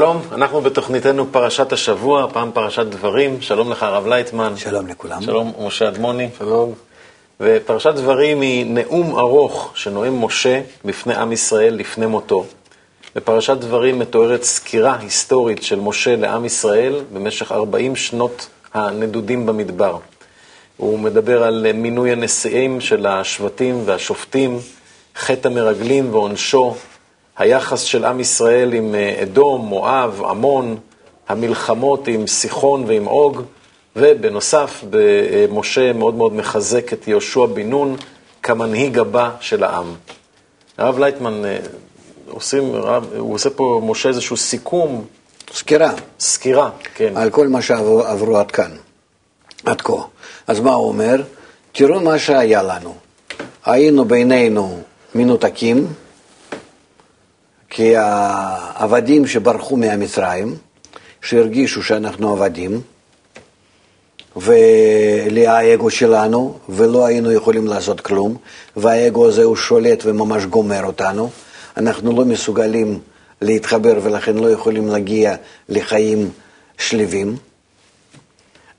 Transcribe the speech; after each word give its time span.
שלום, 0.00 0.22
אנחנו 0.32 0.60
בתוכניתנו 0.60 1.32
פרשת 1.32 1.72
השבוע, 1.72 2.26
פעם 2.32 2.50
פרשת 2.54 2.86
דברים. 2.86 3.40
שלום 3.40 3.72
לך, 3.72 3.82
הרב 3.82 4.06
לייטמן. 4.06 4.56
שלום 4.56 4.86
לכולם. 4.86 5.22
שלום, 5.22 5.52
משה 5.60 5.88
אדמוני. 5.88 6.28
שלום. 6.38 6.72
ופרשת 7.40 7.94
דברים 7.94 8.40
היא 8.40 8.66
נאום 8.66 9.18
ארוך 9.18 9.72
שנואם 9.74 10.24
משה 10.24 10.60
בפני 10.84 11.14
עם 11.14 11.32
ישראל 11.32 11.74
לפני 11.74 12.06
מותו. 12.06 12.46
בפרשת 13.16 13.56
דברים 13.56 13.98
מתוארת 13.98 14.42
סקירה 14.42 14.96
היסטורית 15.00 15.62
של 15.62 15.80
משה 15.80 16.16
לעם 16.16 16.44
ישראל 16.44 17.00
במשך 17.12 17.52
40 17.52 17.96
שנות 17.96 18.48
הנדודים 18.74 19.46
במדבר. 19.46 19.98
הוא 20.76 20.98
מדבר 20.98 21.42
על 21.42 21.66
מינוי 21.74 22.12
הנשיאים 22.12 22.80
של 22.80 23.06
השבטים 23.06 23.82
והשופטים, 23.84 24.58
חטא 25.16 25.48
המרגלים 25.48 26.14
ועונשו, 26.14 26.76
היחס 27.40 27.80
של 27.80 28.04
עם 28.04 28.20
ישראל 28.20 28.72
עם 28.72 28.94
אה, 28.94 29.22
אדום, 29.22 29.66
מואב, 29.66 30.22
עמון, 30.28 30.76
המלחמות 31.28 32.08
עם 32.08 32.26
סיחון 32.26 32.84
ועם 32.86 33.06
אוג, 33.06 33.42
ובנוסף, 33.96 34.84
משה 35.50 35.92
מאוד 35.92 36.14
מאוד 36.14 36.34
מחזק 36.34 36.92
את 36.92 37.08
יהושע 37.08 37.46
בן 37.46 37.70
נון 37.70 37.96
כמנהיג 38.42 38.98
הבא 38.98 39.30
של 39.40 39.64
העם. 39.64 39.94
הרב 40.78 40.98
לייטמן, 40.98 41.44
אה, 41.44 41.58
עושים, 42.28 42.74
הרב, 42.74 43.06
הוא 43.18 43.34
עושה 43.34 43.50
פה, 43.50 43.80
משה, 43.84 44.08
איזשהו 44.08 44.36
סיכום. 44.36 45.04
סקירה. 45.52 45.92
סקירה, 46.20 46.70
כן. 46.94 47.16
על 47.16 47.30
כל 47.30 47.48
מה 47.48 47.62
שעברו 47.62 48.36
עד 48.36 48.50
כאן, 48.50 48.70
עד 49.64 49.80
כה. 49.80 50.02
אז 50.46 50.60
מה 50.60 50.72
הוא 50.72 50.88
אומר? 50.88 51.22
תראו 51.72 52.00
מה 52.00 52.18
שהיה 52.18 52.62
לנו. 52.62 52.94
היינו 53.64 54.04
בינינו 54.04 54.82
מנותקים, 55.14 55.86
כי 57.70 57.96
העבדים 57.96 59.26
שברחו 59.26 59.76
מהמצרים, 59.76 60.56
שהרגישו 61.22 61.82
שאנחנו 61.82 62.32
עבדים, 62.32 62.80
ולאגו 64.36 65.90
שלנו, 65.90 66.58
ולא 66.68 67.06
היינו 67.06 67.32
יכולים 67.32 67.66
לעשות 67.66 68.00
כלום, 68.00 68.36
והאגו 68.76 69.28
הזה 69.28 69.44
הוא 69.44 69.56
שולט 69.56 70.02
וממש 70.04 70.44
גומר 70.44 70.84
אותנו. 70.84 71.30
אנחנו 71.76 72.16
לא 72.16 72.24
מסוגלים 72.24 72.98
להתחבר 73.40 73.98
ולכן 74.02 74.36
לא 74.36 74.50
יכולים 74.50 74.88
להגיע 74.88 75.34
לחיים 75.68 76.30
שלווים. 76.78 77.36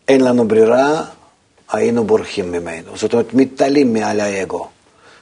אין 0.08 0.22
לנו 0.22 0.48
ברירה, 0.48 1.04
היינו 1.72 2.04
בורחים 2.04 2.52
ממנו. 2.52 2.98
זאת 2.98 3.14
אומרת, 3.14 3.34
מתעלים 3.34 3.94
מעל 3.94 4.20
האגו. 4.20 4.68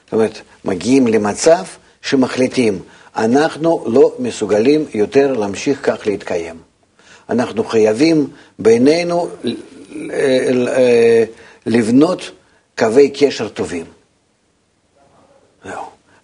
זאת 0.06 0.14
אומרת, 0.14 0.42
מגיעים 0.66 1.08
למצב 1.08 1.64
שמחליטים, 2.02 2.80
אנחנו 3.20 3.84
לא 3.88 4.16
מסוגלים 4.20 4.86
יותר 4.94 5.34
להמשיך 5.34 5.80
כך 5.84 6.08
להתקיים. 6.08 6.56
אנחנו 7.30 7.64
חייבים 7.64 8.28
בינינו 8.60 9.30
לבנות 11.66 12.32
קווי 12.78 13.10
קשר 13.10 13.50
טובים. 13.50 13.86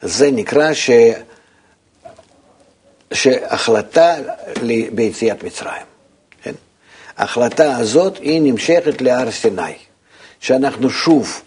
זה 0.02 0.31
נקרא 0.31 0.74
ש... 0.74 0.90
שהחלטה 3.14 4.16
ביציאת 4.92 5.44
מצרים. 5.44 5.86
כן? 6.44 6.53
ההחלטה 7.18 7.78
הזאת 7.78 8.18
היא 8.18 8.42
נמשכת 8.42 9.02
להר 9.02 9.31
סיני, 9.31 9.74
שאנחנו 10.40 10.90
שוב 10.90 11.42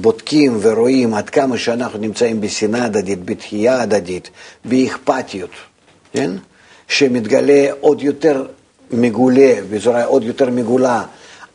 בודקים 0.00 0.58
ורואים 0.62 1.14
עד 1.14 1.30
כמה 1.30 1.58
שאנחנו 1.58 1.98
נמצאים 1.98 2.40
בשנאה 2.40 2.84
הדדית, 2.84 3.24
בתחייה 3.24 3.82
הדדית, 3.82 4.30
באכפתיות, 4.64 5.50
כן? 6.12 6.30
שמתגלה 6.88 7.66
עוד 7.80 8.02
יותר 8.02 8.44
מגולה, 8.90 9.54
בצורה 9.70 10.04
עוד 10.04 10.22
יותר 10.24 10.50
מגולה, 10.50 11.02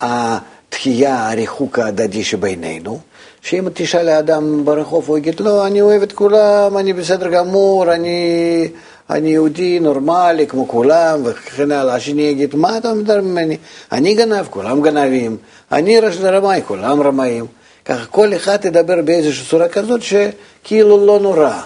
התחייה, 0.01 1.31
הריחוק 1.31 1.79
ההדדי 1.79 2.23
שבינינו, 2.23 2.99
שאם 3.41 3.67
תשאל 3.73 4.05
לאדם 4.05 4.65
ברחוב, 4.65 5.07
הוא 5.07 5.17
יגיד, 5.17 5.39
לא, 5.39 5.67
אני 5.67 5.81
אוהב 5.81 6.01
את 6.01 6.11
כולם, 6.11 6.77
אני 6.77 6.93
בסדר 6.93 7.29
גמור, 7.29 7.93
אני, 7.93 8.67
אני 9.09 9.29
יהודי 9.29 9.79
נורמלי 9.79 10.47
כמו 10.47 10.67
כולם, 10.67 11.21
וכן 11.23 11.71
הלאה. 11.71 11.95
השני 11.95 12.21
יגיד, 12.21 12.55
מה 12.55 12.77
אתה 12.77 12.93
מדבר 12.93 13.21
ממני? 13.21 13.57
אני 13.91 14.15
גנב, 14.15 14.45
כולם 14.49 14.81
גנבים, 14.81 15.37
אני 15.71 15.99
רמאי, 16.23 16.61
כולם 16.67 17.01
רמאים. 17.01 17.45
ככה 17.85 18.05
כל 18.05 18.35
אחד 18.35 18.65
ידבר 18.65 19.01
באיזושהי 19.01 19.45
צורה 19.49 19.69
כזאת 19.69 20.01
שכאילו 20.01 21.05
לא 21.05 21.19
נורא. 21.19 21.61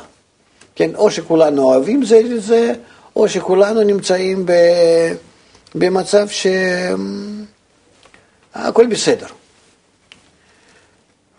כן, 0.76 0.96
או 0.96 1.12
שכולנו 1.12 1.64
אוהבים 1.64 2.06
זה 2.06 2.20
את 2.20 2.42
זה, 2.42 2.74
או 3.16 3.30
שכולנו 3.30 3.84
נמצאים 3.84 4.46
ב, 4.46 4.52
במצב 5.76 6.28
שהכל 8.54 8.88
בסדר. 8.88 9.28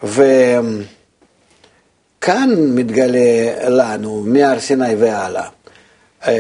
וכאן 0.03 0.81
מתגלה 2.59 3.69
לנו, 3.69 4.23
מהר 4.27 4.61
סיני 4.61 4.95
והלאה, 4.95 5.49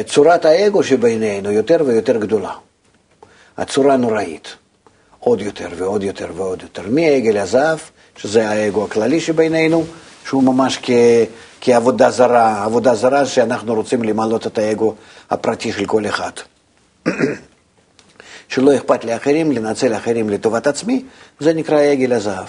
צורת 0.06 0.44
האגו 0.44 0.82
שבינינו 0.82 1.52
יותר 1.52 1.76
ויותר 1.86 2.16
גדולה. 2.16 2.52
הצורה 3.56 3.96
נוראית. 3.96 4.48
עוד 5.18 5.40
יותר 5.40 5.68
ועוד 5.76 6.02
יותר 6.02 6.28
ועוד 6.34 6.62
יותר. 6.62 6.82
מעגל 6.90 7.36
הזהב 7.36 7.78
שזה 8.18 8.48
האגו 8.48 8.84
הכללי 8.84 9.20
שבינינו, 9.20 9.84
שהוא 10.26 10.42
ממש 10.42 10.78
כ, 10.82 10.90
כעבודה 11.60 12.10
זרה, 12.10 12.64
עבודה 12.64 12.94
זרה 12.94 13.26
שאנחנו 13.26 13.74
רוצים 13.74 14.02
למלות 14.02 14.46
את 14.46 14.58
האגו 14.58 14.94
הפרטי 15.30 15.72
של 15.72 15.86
כל 15.86 16.06
אחד. 16.06 16.30
שלא 18.48 18.76
אכפת 18.76 19.04
לאחרים, 19.04 19.52
לנצל 19.52 19.96
אחרים 19.96 20.30
לטובת 20.30 20.66
עצמי, 20.66 21.04
זה 21.40 21.54
נקרא 21.54 21.80
עגל 21.80 22.12
הזהב. 22.12 22.48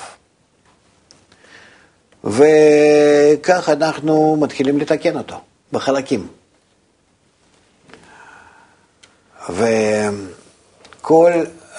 וכך 2.24 3.70
אנחנו 3.70 4.38
מתחילים 4.42 4.80
לתקן 4.80 5.18
אותו, 5.18 5.42
בחלקים. 5.72 6.28
וכל 11.00 11.32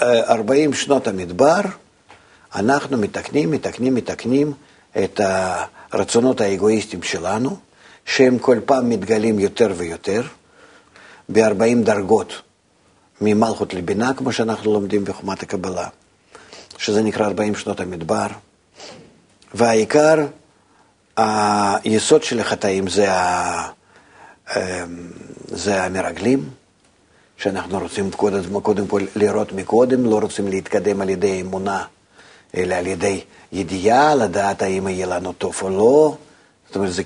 40 0.02 0.74
שנות 0.74 1.08
המדבר, 1.08 1.60
אנחנו 2.54 2.98
מתקנים, 2.98 3.50
מתקנים, 3.50 3.94
מתקנים 3.94 4.52
את 4.96 5.20
הרצונות 5.92 6.40
האגואיסטיים 6.40 7.02
שלנו, 7.02 7.56
שהם 8.04 8.38
כל 8.38 8.58
פעם 8.64 8.90
מתגלים 8.90 9.38
יותר 9.38 9.72
ויותר, 9.76 10.22
ב-40 11.28 11.84
דרגות 11.84 12.42
ממלכות 13.20 13.74
לבינה, 13.74 14.14
כמו 14.14 14.32
שאנחנו 14.32 14.72
לומדים 14.72 15.04
בחומת 15.04 15.42
הקבלה, 15.42 15.88
שזה 16.78 17.02
נקרא 17.02 17.26
40 17.26 17.54
שנות 17.54 17.80
המדבר. 17.80 18.26
והעיקר, 19.54 20.26
היסוד 21.16 22.22
של 22.22 22.40
החטאים 22.40 22.88
זה, 22.88 23.12
ה... 23.12 23.68
אמ, 24.56 24.60
זה 25.46 25.82
המרגלים, 25.84 26.50
שאנחנו 27.36 27.78
רוצים 27.78 28.10
קודם, 28.10 28.60
קודם 28.60 28.86
כל 28.86 29.02
לראות 29.16 29.52
מקודם, 29.52 30.04
לא 30.04 30.18
רוצים 30.18 30.48
להתקדם 30.48 31.00
על 31.00 31.08
ידי 31.10 31.40
אמונה. 31.40 31.84
אלא 32.56 32.74
על 32.74 32.86
ידי 32.86 33.20
ידיעה, 33.52 34.14
לדעת 34.14 34.62
האם 34.62 34.88
יהיה 34.88 35.06
לנו 35.06 35.32
טוב 35.32 35.58
או 35.62 35.70
לא. 35.70 36.16
זאת 36.66 36.76
אומרת, 36.76 36.92
זה, 36.92 37.02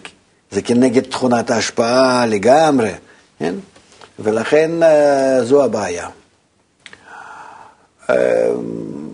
זה 0.51 0.63
כנגד 0.63 1.03
תכונת 1.03 1.51
ההשפעה 1.51 2.27
לגמרי, 2.27 2.93
כן? 3.39 3.55
ולכן 4.19 4.83
אה, 4.83 5.45
זו 5.45 5.65
הבעיה. 5.65 6.09
אה, 8.11 8.51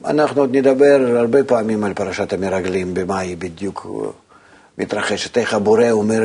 אנחנו 0.04 0.40
עוד 0.40 0.56
נדבר 0.56 1.16
הרבה 1.18 1.44
פעמים 1.44 1.84
על 1.84 1.94
פרשת 1.94 2.32
המרגלים, 2.32 2.94
במה 2.94 3.18
היא 3.18 3.36
בדיוק 3.36 3.86
מתרחשת, 4.78 5.38
איך 5.38 5.54
הבורא 5.54 5.90
אומר 5.90 6.22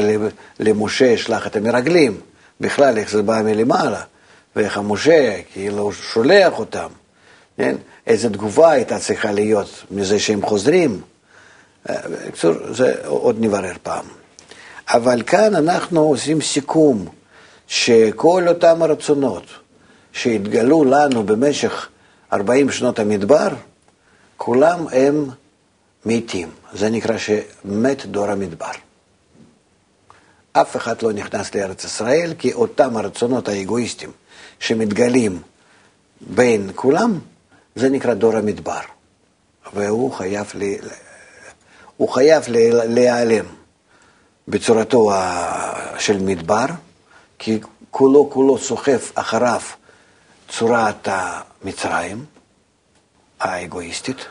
למשה, 0.60 1.18
שלח 1.18 1.48
את 1.48 1.56
המרגלים, 1.56 2.18
בכלל, 2.62 2.98
איך 2.98 3.12
זה 3.12 3.22
בא 3.22 3.42
מלמעלה, 3.42 4.02
ואיך 4.56 4.78
המשה, 4.78 5.40
כאילו, 5.54 5.92
שולח 5.92 6.60
אותם, 6.60 6.88
כן? 7.57 7.75
איזו 8.07 8.30
תגובה 8.30 8.72
הייתה 8.72 9.00
צריכה 9.00 9.31
להיות 9.31 9.84
מזה 9.92 10.19
שהם 10.19 10.42
חוזרים. 10.42 11.02
אה, 11.90 11.96
בקיצור, 12.12 12.54
זה 12.74 12.94
עוד 13.06 13.36
נברר 13.40 13.74
פעם. 13.84 14.06
אבל 14.88 15.22
כאן 15.22 15.56
אנחנו 15.56 16.02
עושים 16.02 16.42
סיכום 16.42 17.07
שכל 17.68 18.44
אותם 18.48 18.81
הרצונות 18.81 19.44
שהתגלו 20.13 20.84
לנו 20.84 21.24
במשך 21.24 21.90
40 22.34 22.72
שנות 22.72 23.00
המדבר, 23.00 23.48
כולם 24.38 24.88
הם 24.92 25.30
מתים. 26.06 26.50
זה 26.74 26.90
נקרא 26.90 27.18
שמת 27.18 28.06
דור 28.06 28.28
המדבר. 28.28 28.72
אף 30.54 30.75
אחד 30.75 31.02
לא 31.02 31.12
נכנס 31.12 31.56
לארץ 31.56 31.84
ישראל, 31.84 32.34
כי 32.40 32.54
אותם 32.54 32.98
הרצונות 32.98 33.48
האגואיסטיים 33.48 34.12
שמתגלים 34.60 35.42
בין 36.22 36.69
כולם, 36.75 37.19
זה 37.75 37.89
נקרא 37.89 38.13
דור 38.13 38.36
המדבר, 38.36 38.80
והוא 39.74 40.13
חייב, 40.13 40.51
ל... 40.56 40.63
הוא 41.98 42.10
חייב 42.10 42.44
להיעלם 42.88 43.45
בצורתו 44.48 45.12
של 46.00 46.19
מדבר, 46.19 46.66
כי 47.39 47.60
כולו 47.92 48.30
כולו 48.30 48.57
סוחף 48.57 49.12
אחריו 49.16 49.62
צורת 50.50 51.07
המצרים 51.12 52.25
האגואיסטית, 53.39 54.25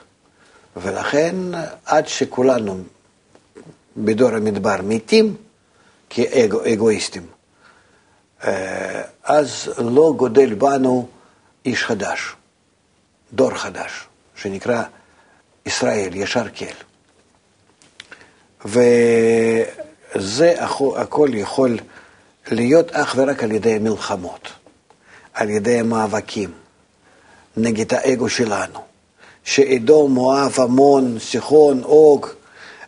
ולכן 0.77 1.37
עד 1.85 2.09
שכולנו 2.09 2.83
בדור 3.97 4.31
המדבר 4.31 4.77
מתים 4.83 5.37
כאגואיסטים, 6.11 7.27
אה, 8.45 9.03
אז 9.25 9.73
לא 9.79 10.15
גודל 10.17 10.55
בנו 10.55 11.09
איש 11.67 11.85
חדש, 11.85 12.35
דור 13.35 13.55
חדש, 13.55 13.91
שנקרא 14.37 14.83
ישראל, 15.67 16.11
ישר 16.15 16.49
קל. 16.49 16.75
וזה 18.65 20.55
הכל 20.97 21.29
יכול 21.33 21.79
להיות 22.51 22.91
אך 22.93 23.15
ורק 23.19 23.43
על 23.43 23.53
ידי 23.53 23.79
מלחמות, 23.79 24.49
על 25.35 25.51
ידי 25.51 25.83
מאבקים 25.83 26.51
נגד 27.57 27.95
האגו 27.95 28.29
שלנו, 28.29 28.81
שאדום, 29.45 30.15
מואב, 30.15 30.55
עמון, 30.61 31.19
סיחון, 31.19 31.83
אוג, 31.85 32.27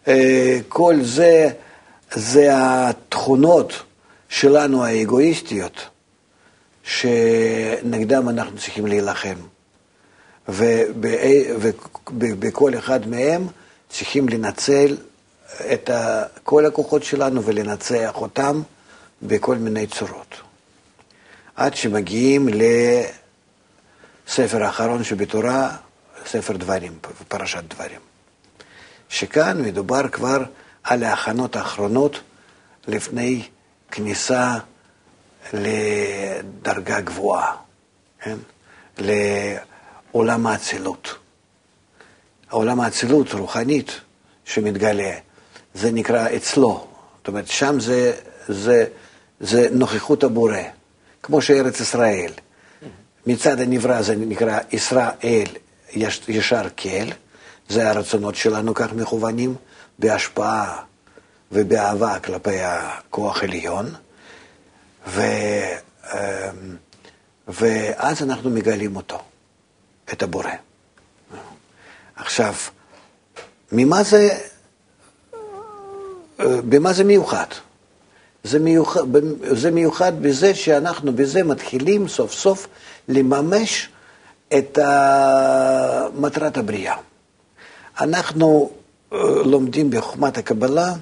אה, 0.09 0.59
כל 0.69 0.97
זה, 1.03 1.49
זה 2.15 2.49
התכונות 2.53 3.73
שלנו 4.29 4.85
האגואיסטיות, 4.85 5.87
שנגדם 6.85 8.29
אנחנו 8.29 8.59
צריכים 8.59 8.87
להילחם. 8.87 9.37
ובכל 10.49 12.79
אחד 12.79 13.09
מהם 13.09 13.47
צריכים 13.89 14.29
לנצל 14.29 14.97
את 15.73 15.91
כל 16.43 16.67
הכוחות 16.67 17.03
שלנו 17.03 17.45
ולנצח 17.45 18.11
אותם 18.15 18.63
בכל 19.23 19.57
מיני 19.57 19.87
צורות. 19.87 20.35
עד 21.57 21.75
שמגיעים 21.75 22.49
לספר 24.29 24.65
האחרון 24.65 25.05
שבתורה, 25.05 25.77
ספר 26.27 26.57
דברים, 26.57 26.99
פרשת 27.29 27.63
דברים. 27.69 28.01
שכאן 29.09 29.63
מדובר 29.63 30.09
כבר 30.09 30.43
על 30.85 31.03
ההכנות 31.03 31.57
האחרונות 31.57 32.21
לפני 32.89 33.43
כניסה 33.91 34.55
לדרגה 35.53 37.01
גבוהה, 37.01 37.53
כן? 38.21 38.37
לעולם 40.17 40.47
האצילות. 40.47 41.15
העולם 42.51 42.81
האצילות 42.81 43.33
רוחנית 43.33 44.01
שמתגלה, 44.45 45.13
זה 45.75 45.93
נקרא 45.93 46.29
אצלו. 46.37 46.87
זאת 47.19 47.29
אומרת, 47.29 47.49
שם 47.49 47.81
זה, 47.81 48.13
זה, 48.49 48.85
זה 49.41 49.69
נוכחות 49.73 50.25
הבורא, 50.25 50.59
כמו 51.23 51.43
שארץ 51.43 51.81
ישראל. 51.81 52.33
מצד 53.27 53.61
הנברא 53.61 54.03
זה 54.03 54.17
נקרא 54.17 54.59
ישראל 54.73 55.47
ישר 56.29 56.69
קל, 56.69 57.09
זה 57.69 57.91
הרצונות 57.91 58.35
שלנו 58.35 58.75
כך 58.75 58.93
מכוונים, 58.93 59.55
בהשפעה 59.99 60.83
ובאהבה 61.53 62.19
כלפי 62.19 62.61
הכוח 62.61 63.43
עליון, 63.43 63.95
ו, 65.07 65.23
אמ, 66.13 66.19
ואז 67.49 68.23
אנחנו 68.23 68.51
מגלים 68.51 68.97
אותו, 68.97 69.23
את 70.13 70.23
הבורא. 70.23 70.51
עכשיו, 72.17 72.55
ממה 73.73 74.03
זה, 74.03 74.29
במה 76.39 76.93
זה 76.93 77.05
מיוחד? 77.05 77.47
זה 78.45 78.59
מיוחד, 78.59 79.01
זה 79.51 79.71
מיוחד 79.71 80.23
בזה 80.23 80.55
שאנחנו 80.55 81.13
בזה 81.13 81.43
מתחילים 81.43 82.09
סוף 82.09 82.33
סוף 82.33 82.67
לממש 83.09 83.89
את 84.59 84.79
מטרת 86.15 86.57
הבריאה. 86.57 86.97
אנחנו 88.01 88.71
אה, 89.13 89.19
לומדים 89.45 89.91
בחוכמת 89.91 90.39
הקבלה 90.39 90.93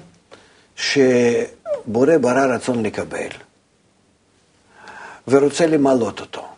שבורא 0.75 2.17
ברא 2.21 2.45
רצון 2.55 2.83
לקבל 2.83 3.29
ורוצה 5.27 5.65
למלות 5.65 6.21
אותו. 6.21 6.54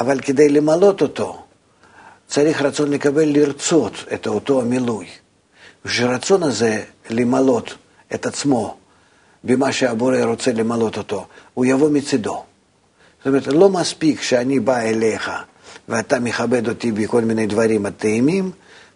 אבל 0.00 0.20
כדי 0.20 0.48
למלות 0.48 1.02
אותו 1.02 1.42
צריך 2.26 2.62
רצון 2.62 2.90
לקבל 2.90 3.28
לרצות 3.28 3.92
את 4.14 4.26
אותו 4.26 4.60
המילוי. 4.60 5.06
ושרצון 5.84 6.42
הזה 6.42 6.82
למלות 7.10 7.74
את 8.14 8.26
עצמו 8.26 8.76
במה 9.44 9.72
שהבורא 9.72 10.22
רוצה 10.22 10.52
למלות 10.52 10.98
אותו, 10.98 11.26
הוא 11.54 11.64
יבוא 11.64 11.90
מצידו. 11.90 12.42
זאת 13.18 13.26
אומרת, 13.26 13.46
לא 13.46 13.68
מספיק 13.68 14.22
שאני 14.22 14.60
בא 14.60 14.78
אליך 14.78 15.30
ואתה 15.88 16.20
מכבד 16.20 16.68
אותי 16.68 16.92
בכל 16.92 17.22
מיני 17.22 17.46
דברים 17.46 17.86
הטעימים, 17.86 18.50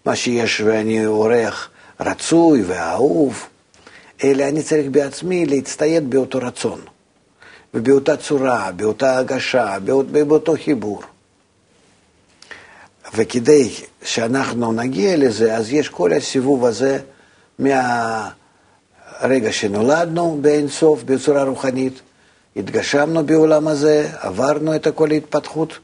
מה 0.06 0.16
שיש 0.16 0.60
ואני 0.60 1.06
אורח 1.06 1.68
רצוי 2.00 2.62
ואהוב, 2.62 3.46
אלא 4.24 4.48
אני 4.48 4.62
צריך 4.62 4.86
בעצמי 4.90 5.46
להצטייד 5.46 6.10
באותו 6.10 6.38
רצון, 6.42 6.80
ובאותה 7.74 8.16
צורה, 8.16 8.72
באותה 8.76 9.18
הגשה, 9.18 9.78
באות, 9.84 10.06
באותו 10.06 10.54
חיבור. 10.64 11.02
וכדי 13.14 13.70
שאנחנו 14.02 14.72
נגיע 14.72 15.16
לזה, 15.16 15.56
אז 15.56 15.72
יש 15.72 15.88
כל 15.88 16.12
הסיבוב 16.12 16.64
הזה 16.64 16.98
מהרגע 17.58 18.32
שנולדנו 19.52 20.38
באין 20.40 20.68
סוף 20.68 21.02
בצורה 21.02 21.42
רוחנית, 21.42 22.00
התגשמנו 22.56 23.26
בעולם 23.26 23.68
הזה, 23.68 24.10
עברנו 24.20 24.74
את 24.74 24.88
כל 24.94 25.10
ההתפתחות 25.10 25.78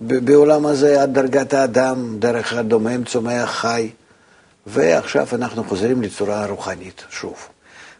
בעולם 0.00 0.66
הזה 0.66 1.02
עד 1.02 1.14
דרגת 1.14 1.54
האדם, 1.54 2.16
דרך 2.18 2.52
הדומם, 2.52 3.04
צומח, 3.04 3.50
חי, 3.50 3.90
ועכשיו 4.66 5.26
אנחנו 5.32 5.64
חוזרים 5.64 6.02
לצורה 6.02 6.46
רוחנית, 6.46 7.04
שוב. 7.10 7.34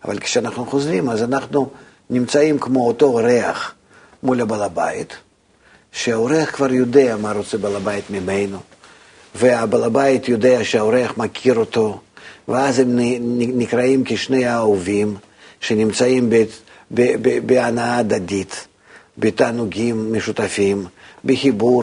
אבל 0.04 0.18
כשאנחנו 0.18 0.66
חוזרים, 0.66 1.09
אז 1.11 1.23
אנחנו 1.23 1.71
נמצאים 2.10 2.58
כמו 2.58 2.86
אותו 2.86 3.06
אורח 3.06 3.75
מול 4.22 4.40
הבעל 4.40 4.62
הבית, 4.62 5.16
שהאורח 5.92 6.50
כבר 6.50 6.72
יודע 6.72 7.16
מה 7.16 7.32
רוצה 7.32 7.58
בעל 7.58 7.76
הבית 7.76 8.10
ממנו, 8.10 8.58
והבעל 9.34 9.84
הבית 9.84 10.28
יודע 10.28 10.64
שהאורח 10.64 11.12
מכיר 11.16 11.58
אותו, 11.58 12.00
ואז 12.48 12.78
הם 12.78 12.98
נקראים 13.30 14.02
כשני 14.04 14.46
האהובים 14.46 15.16
שנמצאים 15.60 16.30
בהנאה 17.46 17.98
הדדית, 17.98 18.66
בתענוגים 19.18 20.12
משותפים. 20.12 20.86
בחיבור 21.26 21.82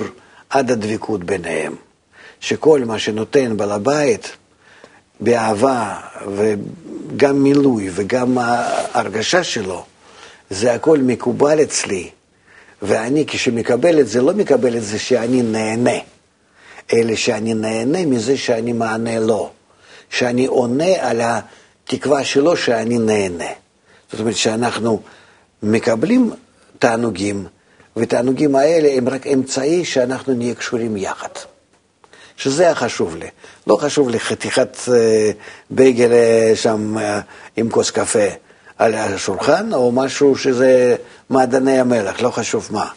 עד 0.49 0.71
הדבקות 0.71 1.23
ביניהם. 1.23 1.75
שכל 2.39 2.81
מה 2.85 2.99
שנותן 2.99 3.57
בעל 3.57 3.71
הבית 3.71 4.31
באהבה 5.19 5.95
וגם 6.35 7.43
מילוי 7.43 7.89
וגם 7.93 8.37
ההרגשה 8.37 9.43
שלו, 9.43 9.85
זה 10.53 10.73
הכל 10.73 10.97
מקובל 10.97 11.61
אצלי. 11.61 12.09
ואני 12.81 13.25
כשמקבל 13.27 13.99
את 13.99 14.07
זה, 14.07 14.21
לא 14.21 14.33
מקבל 14.33 14.77
את 14.77 14.83
זה 14.83 14.99
שאני 14.99 15.41
נהנה, 15.41 15.99
אלא 16.93 17.15
שאני 17.15 17.53
נהנה 17.53 18.05
מזה 18.05 18.37
שאני 18.37 18.73
מענה 18.73 19.19
לו, 19.19 19.49
שאני 20.09 20.45
עונה 20.45 20.93
על 20.99 21.21
התקווה 21.23 22.23
שלו 22.23 22.57
שאני 22.57 22.97
נהנה. 22.97 23.51
זאת 24.11 24.19
אומרת 24.19 24.35
שאנחנו 24.35 25.01
מקבלים 25.63 26.31
תענוגים, 26.79 27.45
ותענוגים 27.97 28.55
האלה 28.55 28.89
הם 28.97 29.09
רק 29.09 29.27
אמצעי 29.27 29.85
שאנחנו 29.85 30.33
נהיה 30.33 30.55
קשורים 30.55 30.97
יחד. 30.97 31.29
שזה 32.37 32.69
החשוב 32.69 33.15
לי. 33.15 33.27
לא 33.67 33.75
חשוב 33.75 34.09
לי 34.09 34.19
חתיכת 34.19 34.77
אה, 34.93 35.31
בייגל 35.69 36.11
אה, 36.11 36.51
שם 36.55 36.97
אה, 36.97 37.19
עם 37.57 37.69
כוס 37.69 37.91
קפה 37.91 38.27
על 38.83 38.93
השולחן, 38.93 39.73
או 39.73 39.91
משהו 39.91 40.35
שזה 40.35 40.95
מעדני 41.29 41.79
המלח, 41.79 42.21
לא 42.21 42.29
חשוב 42.29 42.67
מה. 42.71 42.87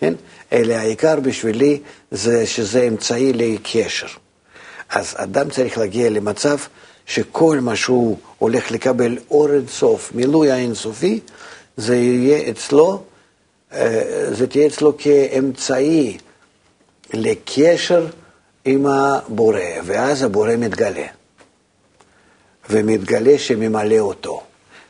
כן? 0.00 0.14
אלא 0.52 0.74
העיקר 0.74 1.20
בשבילי 1.20 1.80
זה 2.10 2.46
שזה 2.46 2.82
אמצעי 2.82 3.32
לקשר. 3.32 4.06
אז 4.90 5.14
אדם 5.16 5.50
צריך 5.50 5.78
להגיע 5.78 6.10
למצב 6.10 6.56
שכל 7.06 7.58
מה 7.60 7.76
שהוא 7.76 8.18
הולך 8.38 8.70
לקבל 8.70 9.18
אור 9.30 9.52
אינסוף, 9.52 10.12
מילוי 10.14 10.50
האינסופי, 10.50 11.20
זה 11.76 11.96
יהיה 11.96 12.50
אצלו 12.50 13.02
אה, 13.72 14.34
זה 14.34 14.46
תהיה 14.46 14.66
אצלו 14.66 14.96
כאמצעי 14.98 16.18
לקשר 17.12 18.06
עם 18.64 18.86
הבורא, 18.86 19.60
ואז 19.84 20.22
הבורא 20.22 20.52
מתגלה. 20.58 21.06
ומתגלה 22.70 23.38
שממלא 23.38 23.98
אותו. 23.98 24.42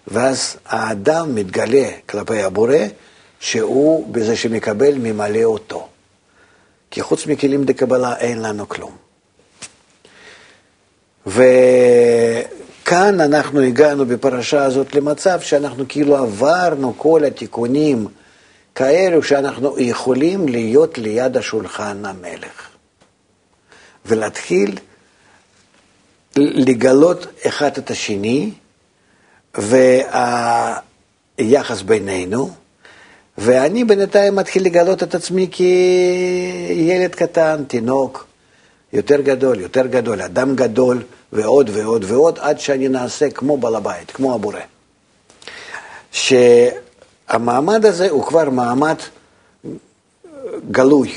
ואז 0.08 0.56
האדם 0.66 1.34
מתגלה 1.34 1.88
כלפי 2.08 2.42
הבורא, 2.42 2.76
שהוא 3.40 4.12
בזה 4.12 4.37
שמקבל 4.37 4.94
ממלא 4.99 5.44
אותו. 5.44 5.88
כי 6.90 7.02
חוץ 7.02 7.26
מכלים 7.26 7.64
דקבלה 7.64 8.16
אין 8.16 8.42
לנו 8.42 8.68
כלום. 8.68 8.96
וכאן 11.26 13.20
אנחנו 13.20 13.61
הגענו 13.61 14.06
בפרשה 14.06 14.64
הזאת 14.64 14.94
למצב 14.94 15.40
שאנחנו 15.40 15.84
כאילו 15.88 16.16
עברנו 16.16 16.94
כל 16.96 17.25
התיקונים 17.25 18.06
כאלו 18.75 19.23
שאנחנו 19.23 19.78
יכולים 19.78 20.49
להיות 20.49 20.99
ליד 20.99 21.37
השולחן 21.37 22.04
המלך, 22.04 22.68
ולהתחיל 24.06 24.78
לגלות 26.37 27.26
אחד 27.46 27.70
את 27.78 27.90
השני, 27.90 28.50
והיחס 31.38 31.82
בינינו, 31.82 32.50
ואני 33.38 33.84
בינתיים 33.84 34.37
מתחיל 34.37 34.64
לגלות 34.64 35.02
את 35.02 35.14
עצמי 35.14 35.49
כילד 35.52 37.14
קטן, 37.14 37.64
תינוק, 37.68 38.26
יותר 38.92 39.20
גדול, 39.20 39.61
יותר 39.61 39.87
גדול, 39.87 40.23
אדם 40.23 40.56
גדול, 40.56 41.02
ועוד 41.32 41.70
ועוד 41.73 42.04
ועוד, 42.04 42.38
עד 42.38 42.61
שאני 42.61 42.88
נעשה 42.88 43.30
כמו 43.30 43.56
בעל 43.56 43.75
הבית, 43.75 44.11
כמו 44.11 44.34
הבורא. 44.34 44.61
שהמעמד 46.12 47.87
הזה 47.87 48.11
הוא 48.11 48.25
כבר 48.25 48.50
מעמד 48.50 48.96
גלוי, 50.70 51.12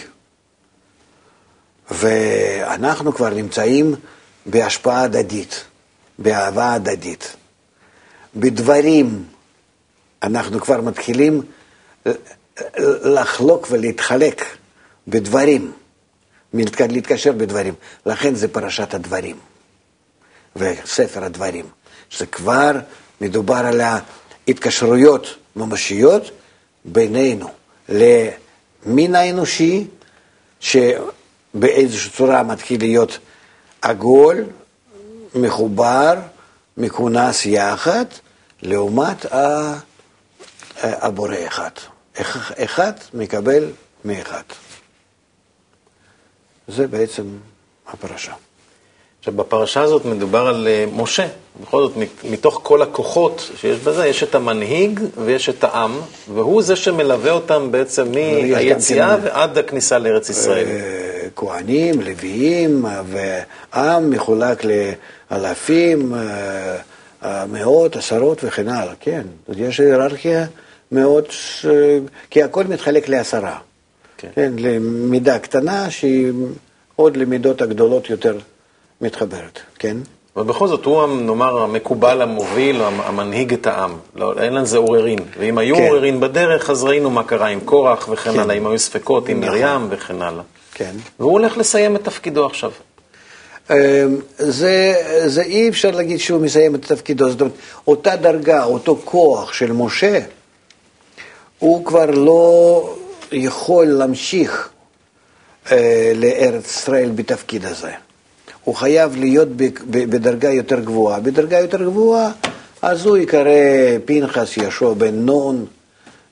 ואנחנו 1.92 3.14
כבר 3.14 3.30
נמצאים 3.30 3.96
בהשפעה 4.46 5.02
הדדית, 5.02 5.64
באהבה 6.20 6.74
הדדית. 6.74 7.37
בדברים 8.36 9.26
אנחנו 10.24 10.60
כבר 10.60 10.82
מתחילים 10.82 11.42
לחלוק 13.04 13.68
ולהתחלק 13.72 14.46
בדברים, 15.08 15.72
להתקשר 16.90 17.32
בדברים. 17.32 17.74
לכן 18.06 18.36
זה 18.36 18.48
פרשת 18.48 18.94
הדברים 18.94 19.36
וספר 20.56 21.24
הדברים. 21.24 21.66
שזה 22.10 22.26
כבר 22.26 22.72
מדובר 23.22 23.56
על 23.56 23.82
ההתקשרויות 23.82 25.36
ממשיות 25.56 26.32
בינינו 26.86 27.50
למין 27.90 29.16
האנושי, 29.16 29.88
שבאיזושהי 30.60 32.12
צורה 32.12 32.44
מתחיל 32.44 32.80
להיות 32.80 33.20
עגול, 33.82 34.46
מחובר, 35.36 36.16
מכונס 36.78 37.46
יחד, 37.46 38.06
לעומת 38.62 39.26
הבורא 40.82 41.36
אחד. 41.48 41.70
אחד 42.58 42.92
מקבל 43.14 43.64
מאחד. 44.06 44.44
זה 46.68 46.88
בעצם 46.88 47.24
הפרשה. 47.88 48.34
עכשיו, 49.20 49.34
בפרשה 49.34 49.82
הזאת 49.82 50.06
מדובר 50.06 50.48
על 50.48 50.68
אה, 50.68 50.86
משה. 50.94 51.28
בכל 51.62 51.82
זאת, 51.82 51.92
מתוך 52.24 52.60
כל 52.64 52.82
הכוחות 52.82 53.52
שיש 53.56 53.80
בזה, 53.80 54.08
יש 54.08 54.24
את 54.24 54.36
המנהיג 54.36 55.00
ויש 55.26 55.50
את 55.50 55.64
העם, 55.64 56.00
והוא 56.34 56.62
זה 56.62 56.76
שמלווה 56.76 57.32
אותם 57.32 57.72
בעצם 57.72 58.12
מהיציאה 58.12 59.16
ועד 59.24 59.58
הכניסה 59.58 60.00
לארץ 60.00 60.30
ישראל. 60.30 60.66
אה, 61.38 61.42
כהנים, 61.42 62.02
לוויים, 62.02 62.86
ועם 63.06 64.10
מחולק 64.10 64.64
לאלפים, 65.32 66.14
אה, 67.24 67.46
מאות, 67.46 67.96
עשרות 67.96 68.44
וכן 68.44 68.68
הלאה, 68.68 68.94
כן. 69.00 69.22
יש 69.56 69.80
היררכיה 69.80 70.46
מאוד, 70.92 71.26
כי 72.30 72.44
הכל 72.44 72.64
מתחלק 72.64 73.10
לעשרה. 73.10 73.58
כן. 74.18 74.28
כן, 74.36 74.52
למידה 74.58 75.40
קטנה 75.40 75.92
שהיא 75.92 76.34
עוד 76.96 77.18
למידות 77.18 77.62
הגדולות 77.62 78.10
יותר 78.10 78.38
מתחברת, 79.02 79.60
כן? 79.80 79.98
אבל 80.36 80.46
בכל 80.46 80.68
זאת, 80.68 80.86
הוא, 80.86 81.08
נאמר, 81.08 81.62
המקובל, 81.62 82.22
המוביל, 82.22 82.82
המנהיג 82.82 83.54
את 83.54 83.68
העם. 83.68 83.98
לא, 84.16 84.34
אין 84.42 84.54
לזה 84.54 84.78
עוררין. 84.78 85.20
ואם 85.40 85.58
היו 85.58 85.76
כן. 85.76 85.82
עוררין 85.82 86.20
בדרך, 86.20 86.70
אז 86.70 86.84
ראינו 86.84 87.10
מה 87.10 87.24
קרה 87.24 87.48
עם 87.48 87.60
קורח 87.60 88.10
וכן 88.12 88.34
כן. 88.34 88.40
הלאה, 88.40 88.56
אם 88.56 88.68
היו 88.68 88.80
ספקות 88.80 89.30
עם 89.30 89.40
נכון. 89.40 89.60
מרים 89.60 89.88
וכן 89.90 90.22
הלאה. 90.22 90.44
כן. 90.78 90.92
והוא 91.20 91.32
הולך 91.32 91.58
לסיים 91.58 91.96
את 91.96 92.04
תפקידו 92.04 92.46
עכשיו. 92.46 92.72
אמ, 93.70 93.76
זה, 94.38 94.94
זה 95.26 95.42
אי 95.42 95.70
אפשר 95.70 95.92
להגיד 95.92 96.20
שהוא 96.20 96.42
מסיים 96.42 96.76
את 96.76 96.86
תפקידו, 96.86 97.30
זאת 97.30 97.42
אומרת, 97.42 97.54
אותה 97.88 98.16
דרגה, 98.16 98.64
אותו 98.64 99.00
כוח 99.06 99.54
של 99.54 99.72
משה, 99.72 100.20
הוא 101.60 101.86
כבר 101.86 102.06
לא 102.06 102.96
יכול 103.32 103.86
להמשיך 103.86 104.70
אה, 105.72 106.12
לארץ 106.16 106.66
ישראל 106.66 107.10
בתפקיד 107.16 107.66
הזה. 107.66 107.92
הוא 108.64 108.76
חייב 108.76 109.16
להיות 109.16 109.48
בדרגה 109.90 110.52
יותר 110.52 110.80
גבוהה. 110.80 111.20
בדרגה 111.20 111.60
יותר 111.60 111.84
גבוהה, 111.84 112.32
אז 112.82 113.06
הוא 113.06 113.18
יקרא 113.18 113.52
פנחס 114.06 114.58
יהושע 114.58 114.94
בן 114.94 115.16
נון 115.16 115.66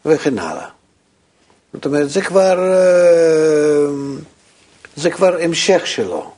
וכן 0.05 0.39
הלאה. 0.39 0.67
זאת 1.73 1.85
אומרת, 1.85 2.09
זה 2.09 2.21
כבר, 2.21 2.73
אה, 2.73 3.87
זה 4.95 5.09
כבר 5.09 5.37
המשך 5.41 5.87
שלו. 5.87 6.31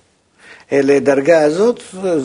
לדרגה 0.72 1.42
הזאת, 1.42 1.82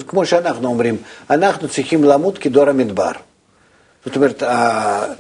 כמו 0.06 0.26
שאנחנו 0.26 0.68
אומרים, 0.68 0.96
אנחנו 1.30 1.68
צריכים 1.68 2.04
למות 2.04 2.38
כדור 2.38 2.68
המדבר. 2.68 3.12
זאת 4.06 4.16
אומרת, 4.16 4.42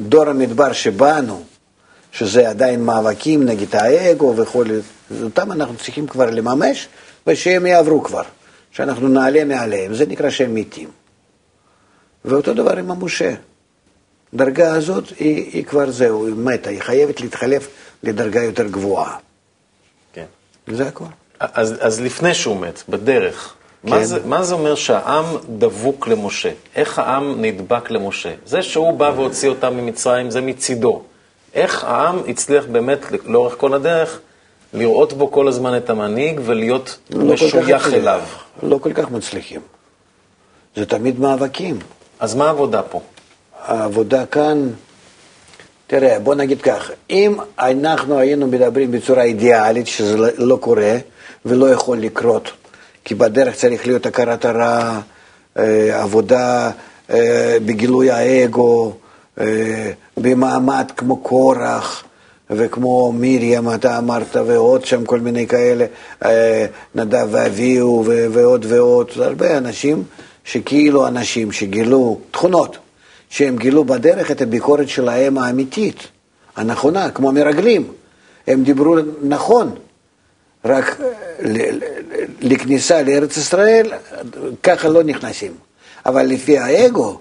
דור 0.00 0.28
המדבר 0.28 0.72
שבאנו, 0.72 1.42
שזה 2.12 2.48
עדיין 2.48 2.84
מאבקים 2.84 3.42
נגד 3.42 3.76
האגו 3.76 4.34
וכו', 4.36 4.64
אותם 5.22 5.52
אנחנו 5.52 5.76
צריכים 5.76 6.06
כבר 6.06 6.30
לממש, 6.30 6.88
ושהם 7.26 7.66
יעברו 7.66 8.02
כבר. 8.02 8.22
שאנחנו 8.70 9.08
נעלה 9.08 9.44
מעליהם, 9.44 9.94
זה 9.94 10.06
נקרא 10.06 10.30
שהם 10.30 10.54
מתים. 10.54 10.88
ואותו 12.24 12.54
דבר 12.54 12.76
עם 12.76 12.90
המשה. 12.90 13.34
דרגה 14.34 14.74
הזאת 14.74 15.04
היא, 15.18 15.50
היא 15.52 15.64
כבר 15.64 15.90
זהו, 15.90 16.26
היא 16.26 16.34
מתה, 16.34 16.70
היא 16.70 16.80
חייבת 16.80 17.20
להתחלף 17.20 17.68
לדרגה 18.02 18.42
יותר 18.42 18.66
גבוהה. 18.66 19.16
כן. 20.66 20.74
זה 20.74 20.88
הכל. 20.88 21.04
אז, 21.40 21.74
אז 21.80 22.00
לפני 22.00 22.34
שהוא 22.34 22.56
מת, 22.56 22.82
בדרך, 22.88 23.54
כן. 23.82 23.90
מה, 23.90 24.04
זה, 24.04 24.18
מה 24.26 24.42
זה 24.42 24.54
אומר 24.54 24.74
שהעם 24.74 25.24
דבוק 25.58 26.08
למשה? 26.08 26.50
איך 26.76 26.98
העם 26.98 27.42
נדבק 27.42 27.90
למשה? 27.90 28.32
זה 28.46 28.62
שהוא 28.62 28.92
בא 28.98 29.12
והוציא 29.16 29.48
אותם 29.48 29.76
ממצרים, 29.76 30.30
זה 30.30 30.40
מצידו. 30.40 31.02
איך 31.54 31.84
העם 31.84 32.18
הצליח 32.28 32.64
באמת 32.72 32.98
לאורך 33.24 33.54
כל 33.58 33.74
הדרך 33.74 34.20
לראות 34.74 35.12
בו 35.12 35.30
כל 35.30 35.48
הזמן 35.48 35.76
את 35.76 35.90
המנהיג 35.90 36.40
ולהיות 36.44 36.98
לא 37.10 37.34
משוייך 37.34 37.92
אליו. 37.92 38.20
לא 38.62 38.78
כל 38.78 38.92
כך 38.92 39.10
מצליחים. 39.10 39.60
זה 40.76 40.86
תמיד 40.86 41.20
מאבקים. 41.20 41.78
אז 42.20 42.34
מה 42.34 42.46
העבודה 42.46 42.82
פה? 42.82 43.00
העבודה 43.64 44.26
כאן, 44.26 44.68
תראה, 45.92 46.18
בוא 46.18 46.34
נגיד 46.34 46.62
כך, 46.62 46.90
אם 47.10 47.34
אנחנו 47.58 48.18
היינו 48.18 48.46
מדברים 48.46 48.90
בצורה 48.90 49.22
אידיאלית, 49.22 49.86
שזה 49.86 50.16
לא, 50.16 50.28
לא 50.38 50.56
קורה 50.60 50.96
ולא 51.44 51.70
יכול 51.70 51.98
לקרות, 51.98 52.50
כי 53.04 53.14
בדרך 53.14 53.54
צריך 53.54 53.86
להיות 53.86 54.06
הכרת 54.06 54.44
הרע, 54.44 55.00
אה, 55.58 56.02
עבודה 56.02 56.70
אה, 57.10 57.56
בגילוי 57.64 58.10
האגו, 58.10 58.92
אה, 59.40 59.90
במעמד 60.16 60.90
כמו 60.96 61.16
קורח, 61.16 62.04
וכמו 62.50 63.12
מרים, 63.16 63.74
אתה 63.74 63.98
אמרת, 63.98 64.36
ועוד 64.46 64.84
שם 64.84 65.04
כל 65.04 65.20
מיני 65.20 65.46
כאלה, 65.46 65.86
נדב 66.94 67.28
ואביהו 67.30 68.04
ועוד 68.06 68.66
ועוד, 68.68 69.10
הרבה 69.16 69.58
אנשים 69.58 70.04
שכאילו 70.44 71.06
אנשים 71.06 71.52
שגילו 71.52 72.18
תכונות, 72.30 72.76
שהם 73.32 73.56
גילו 73.56 73.84
בדרך 73.84 74.30
את 74.30 74.42
הביקורת 74.42 74.88
שלהם 74.88 75.38
האמיתית, 75.38 76.08
הנכונה, 76.56 77.10
כמו 77.10 77.32
מרגלים. 77.32 77.92
הם 78.46 78.64
דיברו 78.64 78.96
נכון, 79.22 79.74
רק 80.64 81.00
אה, 81.00 81.70
לכניסה 82.40 83.02
לארץ 83.02 83.36
ישראל, 83.36 83.92
ככה 84.62 84.88
לא 84.88 85.02
נכנסים. 85.02 85.52
אבל 86.06 86.26
לפי 86.26 86.58
האגו, 86.58 87.20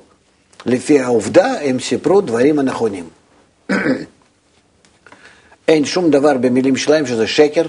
לפי 0.66 1.00
העובדה, 1.00 1.62
הם 1.62 1.80
סיפרו 1.80 2.22
דברים 2.22 2.60
הנכונים. 2.60 3.10
אין 5.68 5.86
שום 5.86 6.12
דבר 6.12 6.38
במילים 6.38 6.78
שלהם 6.78 7.06
שזה 7.06 7.28
שקר, 7.28 7.66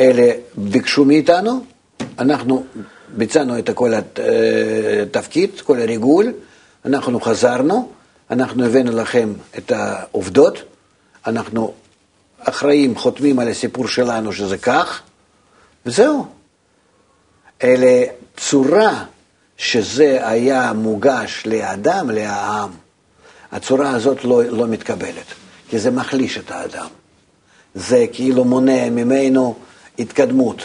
אלה 0.00 0.32
ביקשו 0.56 1.04
מאיתנו, 1.04 1.64
אנחנו 2.18 2.64
ביצענו 3.08 3.58
את 3.58 3.70
כל 3.70 3.92
התפקיד, 3.94 5.50
אה, 5.56 5.62
כל 5.62 5.80
הריגול, 5.80 6.32
אנחנו 6.86 7.20
חזרנו, 7.20 7.92
אנחנו 8.30 8.66
הבאנו 8.66 8.92
לכם 8.92 9.32
את 9.58 9.72
העובדות, 9.72 10.58
אנחנו 11.26 11.72
אחראים, 12.38 12.96
חותמים 12.96 13.38
על 13.38 13.48
הסיפור 13.48 13.88
שלנו 13.88 14.32
שזה 14.32 14.58
כך, 14.58 15.02
וזהו. 15.86 16.26
אלה 17.64 18.04
צורה 18.36 19.04
שזה 19.56 20.28
היה 20.28 20.72
מוגש 20.72 21.42
לאדם, 21.46 22.10
לעם. 22.10 22.70
הצורה 23.52 23.90
הזאת 23.90 24.24
לא, 24.24 24.44
לא 24.44 24.66
מתקבלת. 24.66 25.26
כי 25.68 25.78
זה 25.78 25.90
מחליש 25.90 26.38
את 26.38 26.50
האדם. 26.50 26.86
זה 27.74 28.06
כאילו 28.12 28.44
מונע 28.44 28.90
ממנו 28.90 29.54
התקדמות 29.98 30.62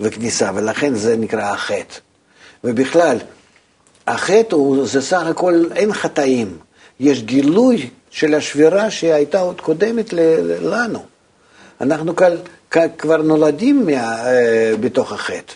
וכניסה, 0.00 0.50
ולכן 0.54 0.94
זה 0.94 1.16
נקרא 1.16 1.52
החטא. 1.52 1.94
ובכלל, 2.64 3.18
החטא 4.10 4.54
הוא, 4.54 4.86
זה 4.86 5.02
סך 5.02 5.26
הכל, 5.26 5.64
אין 5.74 5.92
חטאים. 5.92 6.58
יש 7.00 7.22
גילוי 7.22 7.90
של 8.10 8.34
השבירה 8.34 8.90
שהייתה 8.90 9.40
עוד 9.40 9.60
קודמת 9.60 10.12
לנו. 10.62 11.04
אנחנו 11.80 12.12
כבר 12.98 13.16
נולדים 13.16 13.86
מה, 13.86 14.26
אה, 14.26 14.72
בתוך 14.80 15.12
החטא. 15.12 15.54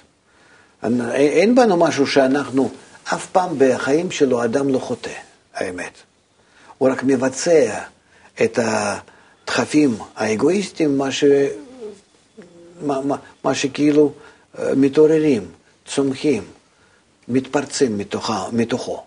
אין 1.15 1.55
בנו 1.55 1.77
משהו 1.77 2.07
שאנחנו, 2.07 2.71
אף 3.05 3.27
פעם 3.27 3.55
בחיים 3.59 4.11
שלו 4.11 4.45
אדם 4.45 4.69
לא 4.69 4.79
חוטא, 4.79 5.11
האמת. 5.55 5.93
הוא 6.79 6.91
רק 6.91 7.03
מבצע 7.03 7.79
את 8.43 8.59
הדחפים 8.63 9.97
האגואיסטיים, 10.17 10.99
מה, 10.99 11.13
ש... 11.13 11.25
מה, 12.83 13.01
מה, 13.01 13.17
מה 13.45 13.55
שכאילו 13.55 14.13
אה, 14.59 14.75
מתעוררים, 14.77 15.47
צומחים, 15.87 16.43
מתפרצים 17.29 17.99
מתוכה, 17.99 18.47
מתוכו. 18.53 19.03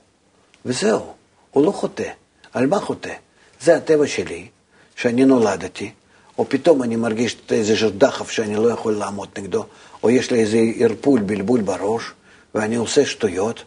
וזהו, 0.65 1.13
הוא 1.51 1.65
לא 1.65 1.71
חוטא. 1.71 2.09
על 2.53 2.67
מה 2.67 2.79
חוטא? 2.79 3.13
זה 3.62 3.75
הטבע 3.75 4.07
שלי, 4.07 4.47
שאני 4.95 5.25
נולדתי, 5.25 5.91
או 6.38 6.50
פתאום 6.50 6.83
אני 6.83 6.95
מרגיש 6.95 7.38
איזה 7.51 7.89
דחף 7.89 8.29
שאני 8.29 8.55
לא 8.55 8.71
יכול 8.71 8.93
לעמוד 8.93 9.29
נגדו, 9.38 9.65
או 10.03 10.09
יש 10.09 10.31
לי 10.31 10.39
איזה 10.39 10.57
ערפול, 10.79 11.19
בלבול 11.19 11.62
בראש, 11.62 12.03
ואני 12.55 12.75
עושה 12.75 13.05
שטויות. 13.05 13.63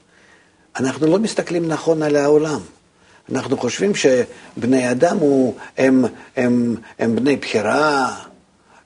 אנחנו 0.76 1.07
לא 1.07 1.19
מסתכלים 1.19 1.69
נכון 1.69 2.02
על 2.02 2.16
העולם. 2.16 2.61
אנחנו 3.33 3.57
חושבים 3.57 3.92
שבני 3.95 4.90
אדם 4.90 5.16
הוא, 5.16 5.54
הם, 5.78 6.04
הם, 6.37 6.76
הם 6.99 7.16
בני 7.16 7.37
בחירה, 7.37 8.16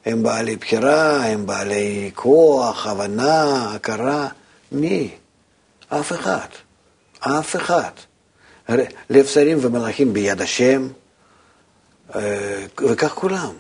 הם 0.07 0.23
בעלי 0.23 0.57
בחירה, 0.57 1.27
הם 1.27 1.47
בעלי 1.47 2.11
כוח, 2.15 2.87
הבנה, 2.87 3.71
הכרה. 3.75 4.29
מי? 4.73 5.11
אף 5.89 6.13
אחד. 6.13 6.49
אף 7.21 7.57
אחד. 7.57 7.91
לב 9.11 9.27
שרים 9.27 9.59
ומלאכים 9.61 10.13
ביד 10.13 10.41
השם, 10.41 10.89
אה, 12.15 12.67
וכך 12.79 13.15
כולם. 13.15 13.53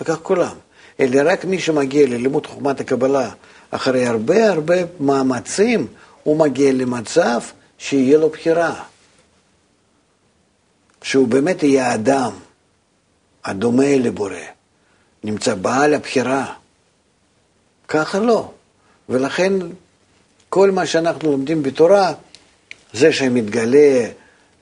וכך 0.00 0.18
כולם. 0.22 0.56
אלא 1.00 1.32
רק 1.32 1.44
מי 1.44 1.60
שמגיע 1.60 2.06
ללימוד 2.06 2.46
חוכמת 2.46 2.80
הקבלה 2.80 3.30
אחרי 3.70 4.06
הרבה 4.06 4.50
הרבה 4.50 4.76
מאמצים, 5.00 5.86
הוא 6.22 6.38
מגיע 6.38 6.72
למצב 6.72 7.40
שיהיה 7.78 8.18
לו 8.18 8.28
בחירה. 8.28 8.84
שהוא 11.02 11.28
באמת 11.28 11.62
יהיה 11.62 11.94
אדם 11.94 12.32
הדומה 13.44 13.96
לבורא, 13.96 14.34
נמצא 15.24 15.54
בעל 15.54 15.94
הבחירה. 15.94 16.54
ככה 17.88 18.18
לא. 18.18 18.50
ולכן 19.08 19.52
כל 20.54 20.70
מה 20.70 20.86
שאנחנו 20.86 21.30
לומדים 21.30 21.62
בתורה, 21.62 22.12
זה 22.92 23.12
שמתגלה 23.12 24.08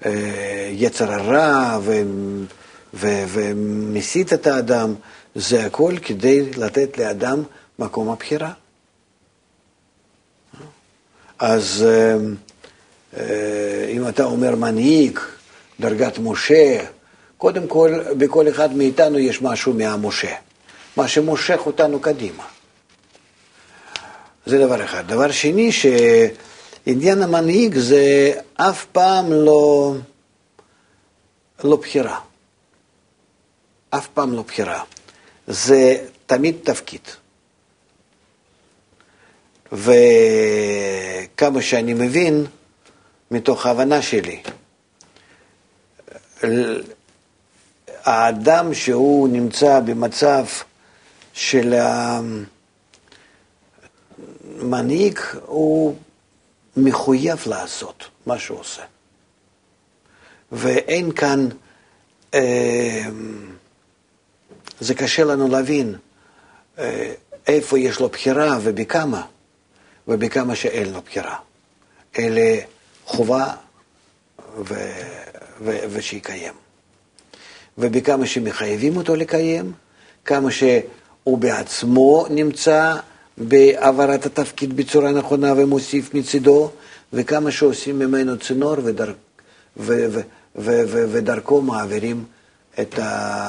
אה, 0.06 0.70
יצר 0.73 1.12
הרע 1.12 1.78
ומסית 2.94 4.32
את 4.32 4.47
האדם, 4.47 4.94
זה 5.35 5.66
הכל 5.66 5.94
כדי 6.02 6.50
לתת 6.50 6.99
לאדם 6.99 7.42
מקום 7.78 8.11
הבחירה. 8.11 8.52
אז 11.38 11.86
אה, 11.88 12.17
אה, 13.17 13.91
אם 13.93 14.08
אתה 14.08 14.25
אומר 14.25 14.54
מנהיג, 14.54 15.19
דרגת 15.80 16.19
משה, 16.19 16.84
קודם 17.38 17.67
כל, 17.67 17.95
בכל 18.19 18.49
אחד 18.49 18.76
מאיתנו 18.76 19.19
יש 19.19 19.43
משהו 19.43 19.75
מהמשה, 19.75 20.34
מה 20.97 21.08
שמושך 21.08 21.60
אותנו 21.67 22.00
קדימה. 22.00 22.59
זה 24.50 24.58
דבר 24.58 24.84
אחד. 24.84 25.06
דבר 25.06 25.30
שני, 25.30 25.71
שעניין 25.73 27.23
המנהיג 27.23 27.78
זה 27.78 28.32
אף 28.54 28.86
פעם 28.93 29.32
לא, 29.32 29.95
לא 31.65 31.76
בחירה. 31.76 32.21
אף 33.91 34.06
פעם 34.15 34.32
לא 34.32 34.43
בחירה. 34.43 34.82
זה 35.47 36.06
תמיד 36.26 36.56
תפקיד. 36.63 37.00
וכמה 39.73 41.63
שאני 41.63 41.95
מבין, 41.95 42.47
מתוך 43.30 43.67
ההבנה 43.67 44.02
שלי, 44.02 44.43
האדם 48.04 48.75
שהוא 48.75 49.28
נמצא 49.28 49.80
במצב 49.80 50.45
של 51.32 51.75
המנהיג, 54.60 55.18
הוא 55.46 55.96
מחויב 56.76 57.42
לעשות 57.46 58.04
מה 58.26 58.38
שהוא 58.38 58.58
עושה. 58.58 58.82
ואין 60.52 61.12
כאן... 61.12 61.49
אה, 62.34 63.04
זה 64.80 64.94
קשה 64.94 65.25
לנו 65.25 65.49
להבין 65.49 65.94
אה, 66.78 67.12
איפה 67.46 67.78
יש 67.78 68.00
לו 68.00 68.08
בחירה 68.08 68.58
ובכמה, 68.62 69.23
ובכמה 70.08 70.54
שאין 70.54 70.92
לו 70.92 71.02
בחירה. 71.02 71.36
אלה 72.18 72.60
חובה 73.04 73.54
ו... 74.58 74.75
ו... 75.60 75.78
ושיקיים. 75.90 76.54
ובכמה 77.78 78.26
שמחייבים 78.26 78.96
אותו 78.96 79.16
לקיים, 79.16 79.73
כמה 80.25 80.50
שהוא 80.50 81.38
בעצמו 81.38 82.26
נמצא 82.30 82.96
בהעברת 83.40 84.26
התפקיד 84.26 84.76
בצורה 84.76 85.12
נכונה 85.12 85.52
ומוסיף 85.56 86.14
מצידו, 86.14 86.70
וכמה 87.12 87.50
שעושים 87.50 87.98
ממנו 87.98 88.38
צינור 88.38 88.76
ודר... 88.84 89.12
ו... 89.76 90.06
ו... 90.10 90.20
ו... 90.56 90.82
ו... 90.86 91.04
ודרכו 91.12 91.62
מעבירים 91.62 92.24
את 92.80 92.98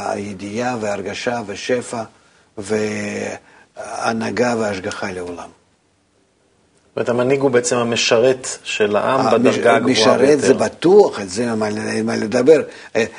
הידיעה 0.06 0.78
וההרגשה 0.82 1.42
ושפע 1.46 2.04
והנהגה 2.58 4.56
והשגחה 4.60 5.12
לעולם. 5.12 5.50
זאת 6.96 6.98
אומרת, 6.98 7.10
המנהיג 7.10 7.42
הוא 7.42 7.52
בעצם 7.52 7.78
המשרת 7.78 8.48
של 8.64 8.96
העם 8.96 9.26
בדרגה 9.26 9.76
הגבוהה 9.76 9.84
ביותר. 9.84 10.14
המשרת 10.14 10.42
זה 10.42 10.54
בטוח, 10.54 11.20
על 11.20 11.28
זה 11.28 11.56
מה, 11.56 11.70
מה 12.04 12.16
לדבר. 12.16 12.62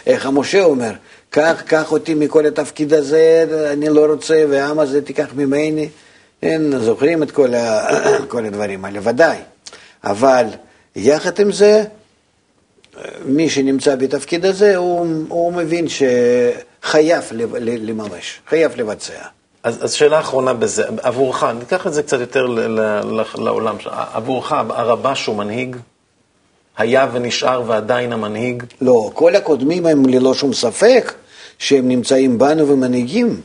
איך 0.07 0.27
המשה 0.27 0.65
אומר, 0.65 0.93
קח, 1.31 1.63
קח 1.67 1.93
אותי 1.93 2.15
מכל 2.15 2.47
התפקיד 2.47 2.95
הזה, 2.95 3.47
אני 3.73 3.89
לא 3.89 4.07
רוצה, 4.07 4.45
והעם 4.51 4.79
הזה 4.79 5.03
תיקח 5.03 5.27
ממני. 5.37 5.89
אין, 6.43 6.79
זוכרים 6.79 7.23
את 7.23 7.31
כל, 7.31 7.55
ה, 7.55 7.89
כל 8.29 8.45
הדברים 8.45 8.85
האלה, 8.85 8.99
ודאי. 9.03 9.39
אבל 10.05 10.47
יחד 10.97 11.41
עם 11.41 11.53
זה, 11.53 11.85
מי 13.25 13.51
שנמצא 13.51 13.97
בתפקיד 13.97 14.45
הזה, 14.45 14.77
הוא, 14.77 15.07
הוא 15.29 15.53
מבין 15.53 15.87
שחייב 15.89 17.25
לממש, 17.59 18.41
חייב 18.49 18.73
לבצע. 18.77 19.23
אז, 19.63 19.85
אז 19.85 19.93
שאלה 19.93 20.21
אחרונה 20.21 20.55
בזה, 20.55 20.85
עבורך, 21.03 21.45
ניקח 21.45 21.87
את 21.87 21.93
זה 21.93 22.03
קצת 22.03 22.21
יותר 22.21 22.47
ל, 22.47 22.81
ל, 22.81 23.23
לעולם, 23.39 23.77
עבורך 24.13 24.53
הרבש 24.53 25.27
הוא 25.27 25.37
מנהיג? 25.37 25.77
היה 26.79 27.09
ונשאר 27.13 27.63
ועדיין 27.67 28.13
המנהיג? 28.13 28.63
לא, 28.81 29.11
כל 29.15 29.37
הקודמים 29.37 29.87
הם 29.87 30.07
ללא 30.07 30.35
שום 30.35 30.53
ספק 30.53 31.15
שהם 31.59 31.89
נמצאים 31.89 32.39
בנו 32.39 32.69
ומנהיגים. 32.69 33.41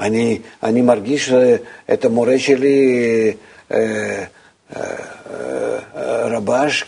אני, 0.00 0.40
אני 0.62 0.82
מרגיש 0.82 1.32
אה, 1.32 1.56
את 1.92 2.04
המורה 2.04 2.38
שלי, 2.38 3.34
אה, 3.72 4.24
אה, 4.76 4.96
רבש, 6.28 6.84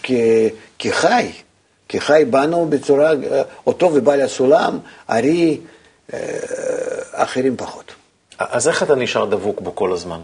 כחי. 0.79 1.33
כי 1.88 2.01
חי 2.01 2.25
בנו 2.31 2.66
בצורה, 2.66 3.11
אותו 3.66 3.90
ובעל 3.94 4.20
הסולם, 4.20 4.79
ארי, 5.11 5.61
אחרים 7.12 7.57
פחות. 7.57 7.94
אז 8.38 8.68
איך 8.68 8.83
אתה 8.83 8.94
נשאר 8.94 9.25
דבוק 9.25 9.61
בו 9.61 9.75
כל 9.75 9.92
הזמן? 9.92 10.20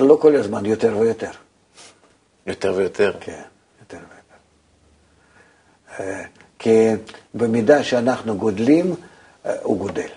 לא 0.00 0.18
כל 0.20 0.36
הזמן, 0.36 0.66
יותר 0.66 0.96
ויותר. 0.98 1.30
יותר 2.46 2.72
ויותר? 2.76 3.12
כן, 3.20 3.42
יותר 3.80 3.98
ויותר. 3.98 4.36
אה, 6.56 6.62
כי 6.62 6.90
במידה 7.34 7.82
שאנחנו 7.82 8.36
גודלים, 8.36 8.94
אה, 9.46 9.52
הוא 9.62 9.78
גודל. 9.78 10.08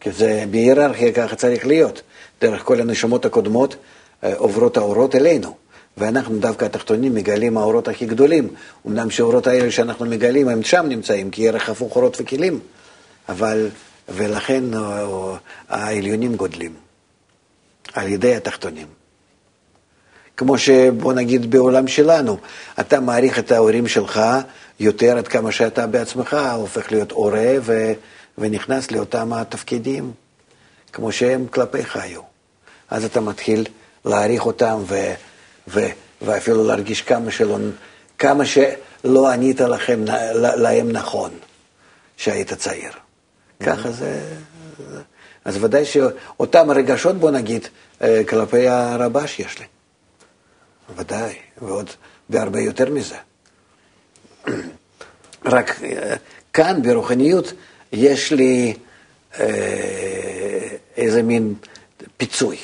כי 0.00 0.10
זה 0.10 0.44
בהיררכיה 0.50 1.12
ככה 1.12 1.36
צריך 1.36 1.66
להיות. 1.66 2.02
דרך 2.40 2.62
כל 2.62 2.80
הנשמות 2.80 3.24
הקודמות, 3.24 3.76
עוברות 4.22 4.76
האורות 4.76 5.14
אלינו. 5.14 5.54
ואנחנו 5.96 6.38
דווקא 6.38 6.64
התחתונים 6.64 7.14
מגלים 7.14 7.56
האורות 7.56 7.88
הכי 7.88 8.06
גדולים. 8.06 8.48
אמנם 8.86 9.10
שהאורות 9.10 9.46
האלה 9.46 9.70
שאנחנו 9.70 10.06
מגלים 10.06 10.48
הם 10.48 10.62
שם 10.62 10.86
נמצאים, 10.88 11.30
כי 11.30 11.48
ערך 11.48 11.68
הפוך 11.68 11.96
אורות 11.96 12.16
וכלים, 12.20 12.60
אבל, 13.28 13.68
ולכן 14.08 14.64
העליונים 15.68 16.36
גודלים 16.36 16.74
על 17.92 18.08
ידי 18.08 18.34
התחתונים. 18.36 18.99
כמו 20.40 20.58
שבוא 20.58 21.12
נגיד 21.12 21.50
בעולם 21.50 21.86
שלנו, 21.88 22.38
אתה 22.80 23.00
מעריך 23.00 23.38
את 23.38 23.52
ההורים 23.52 23.88
שלך 23.88 24.20
יותר 24.80 25.18
עד 25.18 25.28
כמה 25.28 25.52
שאתה 25.52 25.86
בעצמך 25.86 26.36
הופך 26.54 26.92
להיות 26.92 27.10
הורה 27.12 27.54
ו, 27.60 27.92
ונכנס 28.38 28.90
לאותם 28.90 29.32
התפקידים, 29.32 30.12
כמו 30.92 31.12
שהם 31.12 31.46
כלפיך 31.46 31.96
היו. 31.96 32.20
אז 32.90 33.04
אתה 33.04 33.20
מתחיל 33.20 33.66
להעריך 34.04 34.46
אותם 34.46 34.82
ו, 34.86 35.12
ו, 35.68 35.86
ואפילו 36.22 36.64
להרגיש 36.64 37.02
כמה, 37.02 37.30
שלא, 37.30 37.58
כמה 38.18 38.44
שלא 38.46 39.30
ענית 39.30 39.60
לכם, 39.60 40.04
להם 40.34 40.92
נכון 40.92 41.30
שהיית 42.16 42.52
צעיר. 42.52 42.92
ככה 43.62 43.90
זה... 43.90 44.20
אז 45.44 45.64
ודאי 45.64 45.84
שאותם 45.84 46.70
רגשות, 46.70 47.16
בוא 47.16 47.30
נגיד, 47.30 47.68
אה, 48.02 48.22
כלפי 48.28 48.68
הרבש 48.68 49.40
יש 49.40 49.58
לי. 49.58 49.64
ודאי, 50.96 51.34
ועוד 51.62 51.90
והרבה 52.30 52.60
יותר 52.60 52.90
מזה. 52.90 53.16
רק 55.44 55.82
אה, 55.82 56.16
כאן 56.52 56.82
ברוחניות 56.82 57.52
יש 57.92 58.32
לי 58.32 58.74
אה, 59.40 60.68
איזה 60.96 61.22
מין 61.22 61.54
פיצוי, 62.16 62.56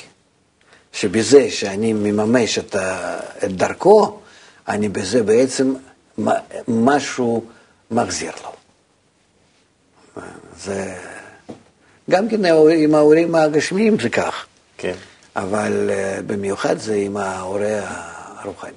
שבזה 0.93 1.51
שאני 1.51 1.93
מממש 1.93 2.59
את, 2.59 2.75
ה, 2.75 3.19
את 3.45 3.51
דרכו, 3.51 4.19
אני 4.67 4.89
בזה 4.89 5.23
בעצם 5.23 5.73
משהו 6.67 7.45
מחזיר 7.91 8.31
לו. 8.43 8.51
זה 10.59 10.95
גם 12.09 12.29
כן 12.29 12.45
עם 12.75 12.95
ההורים 12.95 13.35
הגשמיים 13.35 13.99
זה 13.99 14.09
כך. 14.09 14.45
כן. 14.77 14.93
אבל 15.35 15.89
uh, 15.89 16.21
במיוחד 16.21 16.77
זה 16.77 16.95
עם 16.95 17.17
ההורה 17.17 17.79
הרוחני. 18.47 18.71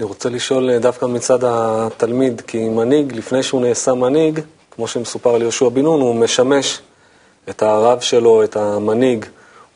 אני 0.00 0.08
רוצה 0.08 0.28
לשאול 0.28 0.70
אה, 0.70 0.78
דווקא 0.78 1.06
מצד 1.06 1.38
התלמיד, 1.44 2.40
כי 2.40 2.68
מנהיג, 2.68 3.12
לפני 3.16 3.42
שהוא 3.42 3.60
נעשה 3.60 3.94
מנהיג, 3.94 4.40
כמו 4.70 4.88
שמסופר 4.88 5.34
על 5.34 5.42
יהושע 5.42 5.68
בן 5.68 5.82
נון, 5.82 6.00
הוא 6.00 6.14
משמש 6.14 6.80
את 7.50 7.62
הרב 7.62 8.00
שלו, 8.00 8.44
את 8.44 8.56
המנהיג, 8.56 9.26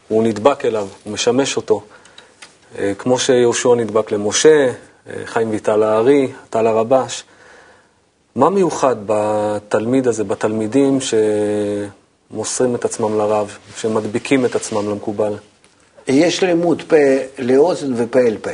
הוא 0.08 0.24
נדבק 0.24 0.64
אליו, 0.64 0.88
הוא 1.04 1.12
משמש 1.12 1.56
אותו. 1.56 1.82
אה, 2.78 2.92
כמו 2.98 3.18
שיהושע 3.18 3.74
נדבק 3.74 4.12
למשה, 4.12 4.72
חיים 5.24 5.50
ויטל 5.50 5.82
הארי, 5.82 6.32
טל 6.50 6.66
הרבש. 6.66 7.24
מה 8.36 8.50
מיוחד 8.50 8.96
בתלמיד 9.06 10.08
הזה, 10.08 10.24
בתלמידים, 10.24 10.98
שמוסרים 12.30 12.74
את 12.74 12.84
עצמם 12.84 13.18
לרב, 13.18 13.58
שמדביקים 13.76 14.44
את 14.44 14.54
עצמם 14.54 14.90
למקובל? 14.90 15.34
יש 16.06 16.42
לימוד 16.42 16.82
פה 16.88 16.96
לאוזן 17.38 17.92
ופה 17.96 18.20
אל 18.20 18.36
פה. 18.42 18.50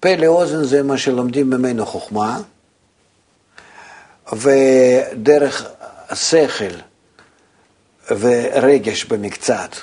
פה 0.00 0.16
לאוזן 0.16 0.64
זה 0.64 0.82
מה 0.82 0.98
שלומדים 0.98 1.50
ממנו 1.50 1.86
חוכמה, 1.86 2.40
ודרך 4.32 5.66
השכל 6.08 6.74
ורגש 8.10 9.04
במקצת, 9.04 9.76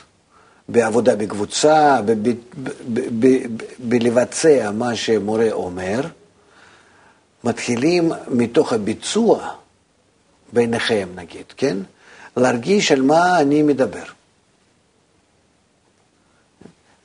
בעבודה 0.70 1.16
בקבוצה, 1.16 2.00
בלבצע 3.80 4.72
מה 4.72 4.96
שמורה 4.96 5.52
אומר, 5.52 6.02
מתחילים 7.44 8.12
מתוך 8.28 8.74
הביצוע 8.74 9.50
ביניכם, 10.54 11.10
נגיד, 11.16 11.46
כן? 11.58 11.78
להרגיש 12.38 12.92
על 12.92 13.02
מה 13.02 13.40
אני 13.40 13.62
מדבר. 13.62 14.04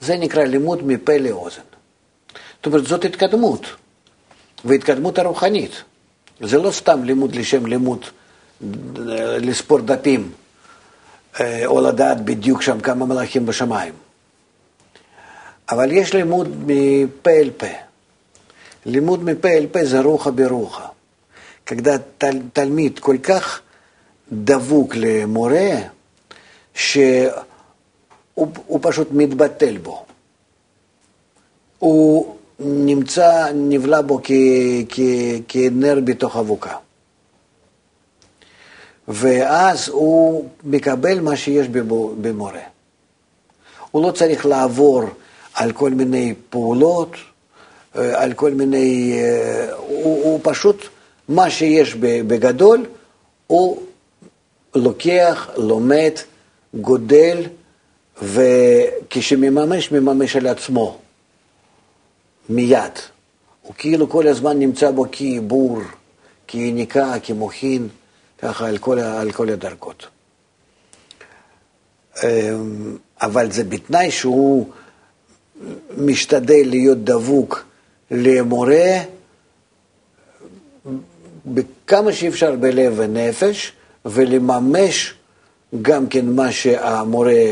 זה 0.04 0.18
נקרא 0.18 0.44
לימוד 0.44 0.84
מפה 0.84 1.18
לאוזן. 1.18 1.62
זאת 2.58 2.66
אומרת, 2.66 2.86
זאת 2.86 3.06
התקדמות, 3.06 3.66
והתקדמות 4.66 5.20
הרוחנית. 5.20 5.84
זה 6.42 6.58
לא 6.58 6.72
סתם 6.72 7.04
לימוד 7.04 7.36
לשם 7.36 7.66
לימוד, 7.66 8.06
לספור 9.40 9.80
דפים, 9.80 10.32
אה, 11.40 11.66
או 11.66 11.82
לדעת 11.82 12.26
בדיוק 12.26 12.62
שם 12.62 12.80
כמה 12.80 13.06
מלאכים 13.06 13.46
בשמיים. 13.46 13.94
אבל 15.72 15.92
יש 15.92 16.14
לימוד 16.14 16.48
מפה 16.66 17.30
אל 17.30 17.50
פה. 17.58 17.68
לימוד 18.86 19.24
מפה 19.24 19.48
אל 19.48 19.68
פה 19.72 19.86
זה 19.86 20.00
רוחה 20.00 20.32
ברוחה. 20.32 20.88
когда 21.70 21.98
תל, 22.18 22.40
תלמיד 22.54 23.00
כל 23.00 23.18
כך 23.24 23.62
דבוק 24.32 24.96
למורה, 24.96 25.70
שהוא 28.35 28.79
פשוט 28.83 29.09
מתבטל 29.11 29.79
בו. 29.79 30.05
הוא 31.79 32.37
נמצא, 32.59 33.51
נבלע 33.55 34.01
בו 34.01 34.21
כ, 34.23 34.31
כ, 34.89 35.01
כנר 35.49 35.99
בתוך 36.05 36.37
אבוקה. 36.37 36.77
ואז 39.09 39.89
הוא 39.89 40.49
מקבל 40.65 41.21
מה 41.21 41.37
שיש 41.37 41.69
במורה. 42.21 42.61
הוא 43.91 44.03
לא 44.07 44.11
צריך 44.11 44.47
לעבור 44.47 45.03
על 45.55 45.73
כל 45.73 45.91
מיני 45.91 46.35
פעולות, 46.51 47.17
אה, 47.97 48.23
על 48.23 48.33
כל 48.33 48.51
מיני, 48.51 49.19
אה, 49.23 49.75
הוא, 49.77 50.25
הוא 50.25 50.41
פשוט, 50.43 50.89
מה 51.29 51.51
שיש 51.51 51.95
בגדול, 51.95 52.87
הוא 53.47 53.83
לוקח, 54.75 55.49
לומד, 55.57 56.13
גודל, 56.75 57.43
וכשמממש, 58.23 59.93
מממש 59.93 60.37
על 60.37 60.47
עצמו, 60.47 60.99
מיד. 62.49 62.93
הוא 63.63 63.75
כאילו 63.79 64.09
כל 64.11 64.27
הזמן 64.27 64.59
נמצא 64.59 64.91
בו 64.91 65.07
כעיבור, 65.13 65.81
כיניקה, 66.47 67.15
כמוחין, 67.23 67.89
ככה 68.39 68.69
על 68.69 68.79
כל, 68.79 68.99
על 68.99 69.33
כל 69.33 69.49
הדרגות. 69.49 70.07
אמ, 72.25 72.97
אבל 73.21 73.53
זה 73.53 73.65
בתנאי 73.65 74.11
שהוא 74.11 74.67
משתדל 75.97 76.63
להיות 76.67 77.05
דבוק 77.05 77.65
למורה 78.11 79.01
בכמה 81.47 82.13
שאפשר 82.13 82.57
בלב 82.57 82.93
ונפש, 82.97 83.73
ולממש 84.05 85.15
גם 85.83 86.07
כן 86.07 86.27
מה 86.27 86.53
שהמורה 86.53 87.43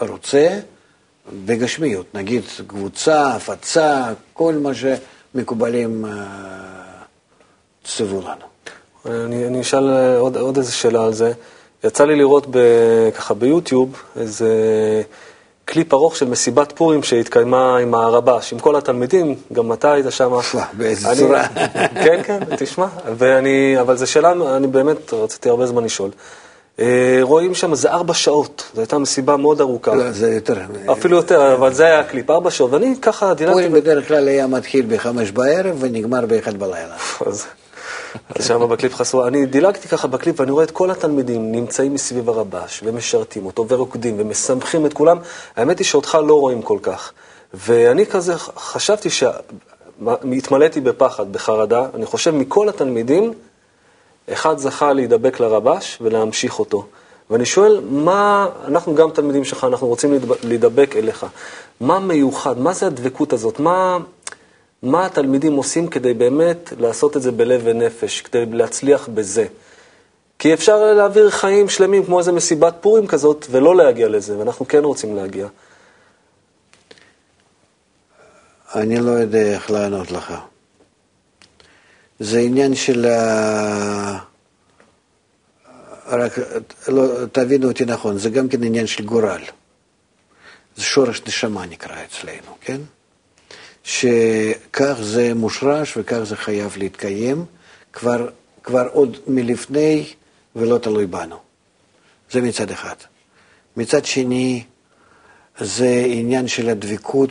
רוצה 0.00 0.58
בגשמיות, 1.44 2.06
נגיד 2.14 2.42
קבוצה, 2.66 3.34
הפצה, 3.34 4.04
כל 4.32 4.54
מה 4.54 4.70
שמקובלים 4.74 6.04
אה, 6.04 6.10
ציוו 7.84 8.20
לנו. 8.20 8.46
אני, 9.24 9.46
אני 9.46 9.60
אשאל 9.60 10.16
עוד, 10.18 10.36
עוד 10.36 10.56
איזה 10.56 10.72
שאלה 10.72 11.04
על 11.04 11.12
זה. 11.12 11.32
יצא 11.84 12.04
לי 12.04 12.16
לראות 12.16 12.46
ב, 12.50 12.58
ככה 13.16 13.34
ביוטיוב 13.34 14.02
איזה 14.16 14.48
קליפ 15.64 15.94
ארוך 15.94 16.16
של 16.16 16.28
מסיבת 16.28 16.72
פורים 16.72 17.02
שהתקיימה 17.02 17.78
עם 17.78 17.94
הרבש, 17.94 18.52
עם 18.52 18.58
כל 18.58 18.76
התלמידים, 18.76 19.34
גם 19.52 19.72
אתה 19.72 19.92
היית 19.92 20.06
שם. 20.10 20.32
באיזה 20.78 21.08
אני, 21.08 21.16
צורה. 21.16 21.48
כן, 22.04 22.22
כן, 22.22 22.38
תשמע. 22.56 22.86
ואני, 23.16 23.80
אבל 23.80 23.96
זו 23.96 24.06
שאלה, 24.06 24.32
אני 24.56 24.66
באמת 24.66 25.12
רציתי 25.12 25.48
הרבה 25.48 25.66
זמן 25.66 25.84
לשאול. 25.84 26.10
אה, 26.80 27.18
רואים 27.22 27.54
שם, 27.54 27.74
זה 27.74 27.90
ארבע 27.90 28.14
שעות, 28.14 28.70
זו 28.74 28.80
הייתה 28.80 28.98
מסיבה 28.98 29.36
מאוד 29.36 29.60
ארוכה. 29.60 29.94
לא, 29.94 30.12
זה 30.12 30.34
יותר. 30.34 30.56
אפילו 30.92 31.16
יותר, 31.16 31.54
אבל 31.54 31.72
זה 31.72 31.84
היה 31.84 32.00
הקליפ, 32.00 32.30
ארבע 32.30 32.50
שעות, 32.50 32.72
ואני 32.72 32.94
ככה 33.02 33.34
דילגתי... 33.34 33.54
פורים 33.54 33.72
בדרך 33.72 34.08
כלל 34.08 34.28
היה 34.28 34.46
מתחיל 34.46 34.86
בחמש 34.88 35.30
בערב 35.30 35.76
ונגמר 35.80 36.26
באחד 36.26 36.58
בלילה. 36.58 36.96
אז 37.26 37.46
שם 38.40 38.68
בקליפ 38.68 38.94
חסרו, 38.94 39.26
אני 39.26 39.46
דילגתי 39.46 39.88
ככה 39.88 40.08
בקליפ 40.08 40.40
ואני 40.40 40.50
רואה 40.50 40.64
את 40.64 40.70
כל 40.70 40.90
התלמידים 40.90 41.52
נמצאים 41.52 41.94
מסביב 41.94 42.28
הרבש 42.28 42.80
ומשרתים 42.84 43.46
אותו 43.46 43.68
ורוקדים 43.68 44.14
ומשמחים 44.18 44.86
את 44.86 44.92
כולם. 44.92 45.18
האמת 45.56 45.78
היא 45.78 45.84
שאותך 45.84 46.18
לא 46.26 46.40
רואים 46.40 46.62
כל 46.62 46.78
כך. 46.82 47.12
ואני 47.54 48.06
כזה 48.06 48.34
חשבתי 48.56 49.10
ש... 49.10 49.24
התמלאתי 50.36 50.80
בפחד, 50.80 51.32
בחרדה. 51.32 51.86
אני 51.94 52.06
חושב 52.06 52.30
מכל 52.30 52.68
התלמידים, 52.68 53.32
אחד 54.32 54.58
זכה 54.58 54.92
להידבק 54.92 55.40
לרבש 55.40 55.98
ולהמשיך 56.00 56.58
אותו. 56.58 56.86
ואני 57.30 57.46
שואל, 57.46 57.80
מה, 57.90 58.48
אנחנו 58.64 58.94
גם 58.94 59.10
תלמידים 59.10 59.44
שלך, 59.44 59.64
אנחנו 59.64 59.86
רוצים 59.86 60.18
להידבק 60.42 60.96
אליך. 60.96 61.26
מה 61.80 61.98
מיוחד? 61.98 62.58
מה 62.58 62.72
זה 62.72 62.86
הדבקות 62.86 63.32
הזאת? 63.32 63.60
מה... 63.60 63.98
מה 64.82 65.06
התלמידים 65.06 65.56
עושים 65.56 65.88
כדי 65.88 66.14
באמת 66.14 66.72
לעשות 66.78 67.16
את 67.16 67.22
זה 67.22 67.32
בלב 67.32 67.60
ונפש, 67.64 68.20
כדי 68.20 68.46
להצליח 68.46 69.08
בזה. 69.14 69.46
כי 70.38 70.54
אפשר 70.54 70.92
להעביר 70.92 71.30
חיים 71.30 71.68
שלמים 71.68 72.04
כמו 72.04 72.18
איזה 72.18 72.32
מסיבת 72.32 72.74
פורים 72.80 73.06
כזאת 73.06 73.46
ולא 73.50 73.76
להגיע 73.76 74.08
לזה, 74.08 74.38
ואנחנו 74.38 74.68
כן 74.68 74.84
רוצים 74.84 75.16
להגיע. 75.16 75.46
אני 78.74 79.00
לא 79.00 79.10
יודע 79.10 79.52
איך 79.52 79.70
לענות 79.70 80.12
לך. 80.12 80.34
זה 82.20 82.40
עניין 82.40 82.74
של... 82.74 83.06
רק 86.06 86.32
לא, 86.88 87.26
תבינו 87.32 87.68
אותי 87.68 87.84
נכון, 87.84 88.18
זה 88.18 88.30
גם 88.30 88.48
כן 88.48 88.62
עניין 88.62 88.86
של 88.86 89.04
גורל. 89.04 89.42
זה 90.76 90.84
שורש 90.84 91.22
נשמה 91.26 91.66
נקרא 91.66 91.96
אצלנו, 92.04 92.56
כן? 92.60 92.80
שכך 93.84 94.94
זה 95.02 95.34
מושרש 95.34 95.96
וכך 95.96 96.18
זה 96.22 96.36
חייב 96.36 96.74
להתקיים 96.76 97.44
כבר, 97.92 98.28
כבר 98.62 98.88
עוד 98.92 99.16
מלפני 99.26 100.06
ולא 100.56 100.78
תלוי 100.78 101.06
בנו. 101.06 101.36
זה 102.30 102.40
מצד 102.40 102.70
אחד. 102.70 102.94
מצד 103.76 104.04
שני, 104.04 104.64
זה 105.58 106.02
עניין 106.06 106.48
של 106.48 106.68
הדבקות 106.68 107.30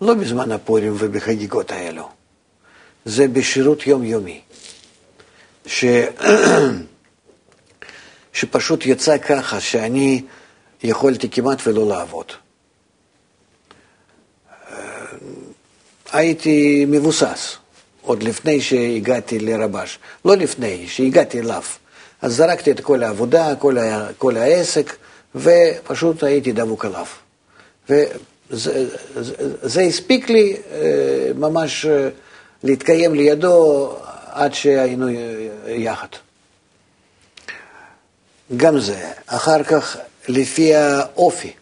לא 0.00 0.14
בזמן 0.14 0.52
הפורים 0.52 0.94
ובחגיגות 0.98 1.70
האלו. 1.70 2.08
זה 3.04 3.28
בשירות 3.28 3.86
יומיומי. 3.86 4.40
ש... 5.66 5.84
שפשוט 8.32 8.86
יצא 8.86 9.18
ככה 9.18 9.60
שאני 9.60 10.22
יכולתי 10.82 11.28
כמעט 11.30 11.66
ולא 11.66 11.88
לעבוד. 11.88 12.26
הייתי 16.12 16.84
מבוסס, 16.88 17.56
עוד 18.02 18.22
לפני 18.22 18.60
שהגעתי 18.60 19.38
לרבש. 19.38 19.98
לא 20.24 20.36
לפני, 20.36 20.88
שהגעתי 20.88 21.40
אליו. 21.40 21.62
אז 22.22 22.36
זרקתי 22.36 22.70
את 22.70 22.80
כל 22.80 23.02
העבודה, 23.02 23.56
כל, 23.58 23.78
ה... 23.78 24.08
כל 24.18 24.36
העסק, 24.36 24.96
ופשוט 25.34 26.22
הייתי 26.22 26.52
דבוק 26.52 26.84
עליו. 26.84 27.06
וזה 27.88 28.08
זה, 28.50 28.88
זה 29.62 29.80
הספיק 29.80 30.30
לי 30.30 30.56
אה, 30.72 31.30
ממש 31.34 31.86
אה, 31.86 32.08
להתקיים 32.64 33.14
לידו 33.14 33.96
עד 34.26 34.54
שהיינו 34.54 35.06
יחד. 35.66 36.08
גם 38.56 38.80
זה. 38.80 39.10
אחר 39.26 39.62
כך, 39.62 39.96
לפי 40.28 40.74
האופי, 40.74 41.52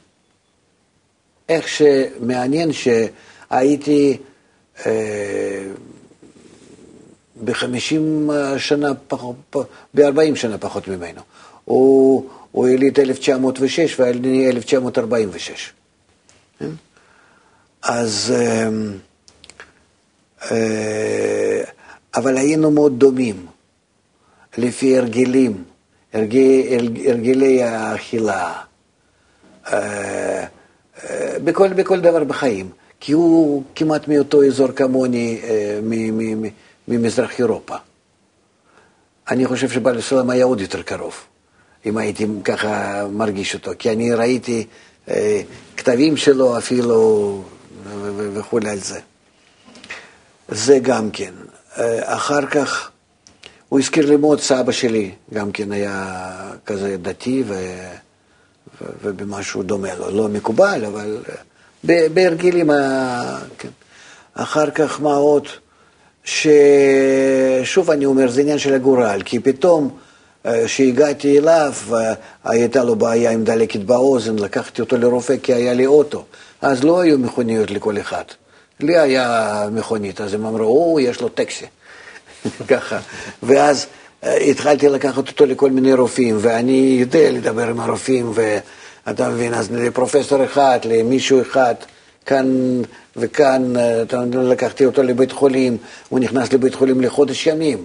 איך 1.49 1.69
שמעניין 1.69 2.71
שהייתי 2.73 4.17
אה, 4.87 5.67
ב-50 7.45 8.59
שנה, 8.59 8.89
ב-40 9.95 10.35
שנה 10.35 10.59
פחות 10.59 10.89
ממנו. 10.89 11.21
הוא, 11.65 12.31
הוא 12.53 12.69
יליד 12.69 13.01
1906 13.01 14.01
ואני 14.01 14.51
1946. 14.51 15.73
כן? 16.59 16.71
אז, 17.83 18.35
אה, 18.37 18.69
אבל 22.15 22.37
היינו 22.37 22.71
מאוד 22.71 22.99
דומים, 22.99 23.47
לפי 24.59 24.99
הרגלים, 24.99 25.65
הרגלי 26.15 27.63
האכילה, 27.63 28.53
בכל, 31.45 31.69
בכל 31.69 32.01
דבר 32.01 32.25
בחיים. 32.25 32.71
כי 33.01 33.13
הוא 33.13 33.63
כמעט 33.75 34.09
מאותו 34.09 34.45
אזור 34.45 34.69
כמוני, 34.69 35.41
ממזרח 36.89 37.39
אירופה. 37.39 37.77
אני 39.31 39.47
חושב 39.47 39.69
שבעל 39.69 40.01
סולם 40.01 40.31
היה 40.31 40.45
עוד 40.45 40.61
יותר 40.61 40.83
קרוב, 40.83 41.15
אם 41.87 41.97
הייתי 41.97 42.27
ככה 42.45 43.07
מרגיש 43.13 43.55
אותו, 43.55 43.71
כי 43.79 43.91
אני 43.91 44.15
ראיתי 44.15 44.67
אה, 45.09 45.43
כתבים 45.77 46.17
שלו 46.17 46.59
אפילו 46.59 47.43
וכולי 48.35 48.71
על 48.71 48.79
זה. 48.79 49.01
זה 50.51 50.79
גם 50.79 51.11
כן. 51.11 51.33
אה, 51.79 52.15
אחר 52.15 52.47
כך 52.47 52.91
הוא 53.69 53.81
הזכיר 53.81 54.07
לי 54.07 54.17
מאוד, 54.17 54.41
סבא 54.41 54.73
שלי 54.73 55.11
גם 55.35 55.53
כן 55.53 55.73
היה 55.73 56.27
כזה 56.67 56.97
דתי 57.03 57.45
ו... 57.47 57.55
ובמשהו 59.03 59.63
דומה 59.63 59.95
לו, 59.95 60.11
לא 60.11 60.29
מקובל, 60.29 60.85
אבל 60.85 61.19
בהרגלים, 61.85 62.71
כן. 63.59 63.69
אחר 64.35 64.71
כך 64.71 65.01
מה 65.01 65.15
עוד? 65.15 65.47
ששוב 66.25 67.91
אני 67.91 68.07
אומר, 68.07 68.31
זה 68.31 68.41
עניין 68.41 68.59
של 68.59 68.75
הגורל, 68.75 69.23
כי 69.25 69.41
פתאום 69.41 69.99
כשהגעתי 70.65 71.39
אליו, 71.39 71.73
הייתה 72.45 72.85
לו 72.85 72.97
בעיה 72.97 73.31
עם 73.31 73.45
דלקת 73.45 73.81
באוזן, 73.81 74.39
לקחתי 74.39 74.81
אותו 74.81 74.97
לרופא 74.97 75.37
כי 75.43 75.55
היה 75.55 75.75
לי 75.75 75.87
אוטו. 75.87 76.25
אז 76.63 76.85
לא 76.85 77.01
היו 77.01 77.19
מכוניות 77.19 77.71
לכל 77.71 78.01
אחד. 78.01 78.25
לי 78.83 78.99
היה 78.99 79.69
מכונית, 79.73 80.21
אז 80.21 80.35
הם 80.35 80.47
אמרו, 80.47 80.93
או, 80.93 81.01
יש 81.01 81.21
לו 81.21 81.29
טקסי. 81.29 81.67
ככה. 82.69 82.99
ואז 83.43 83.87
התחלתי 84.23 84.89
לקחת 84.89 85.29
אותו 85.29 85.47
לכל 85.47 85.71
מיני 85.71 85.95
רופאים, 85.95 86.37
ואני 86.41 86.97
יודע 87.01 87.31
לדבר 87.31 87.69
עם 87.69 87.81
הרופאים, 87.81 88.33
ואתה 88.35 89.29
מבין, 89.29 89.55
אז 89.55 89.71
לפרופסור 89.71 90.45
אחד, 90.45 90.79
למישהו 90.85 91.43
אחד. 91.43 91.75
כאן 92.27 92.83
וכאן, 93.17 93.73
לקחתי 94.35 94.85
אותו 94.85 95.03
לבית 95.03 95.33
חולים, 95.33 95.77
הוא 96.09 96.19
נכנס 96.19 96.53
לבית 96.53 96.75
חולים 96.75 97.01
לחודש 97.01 97.47
ימים, 97.47 97.85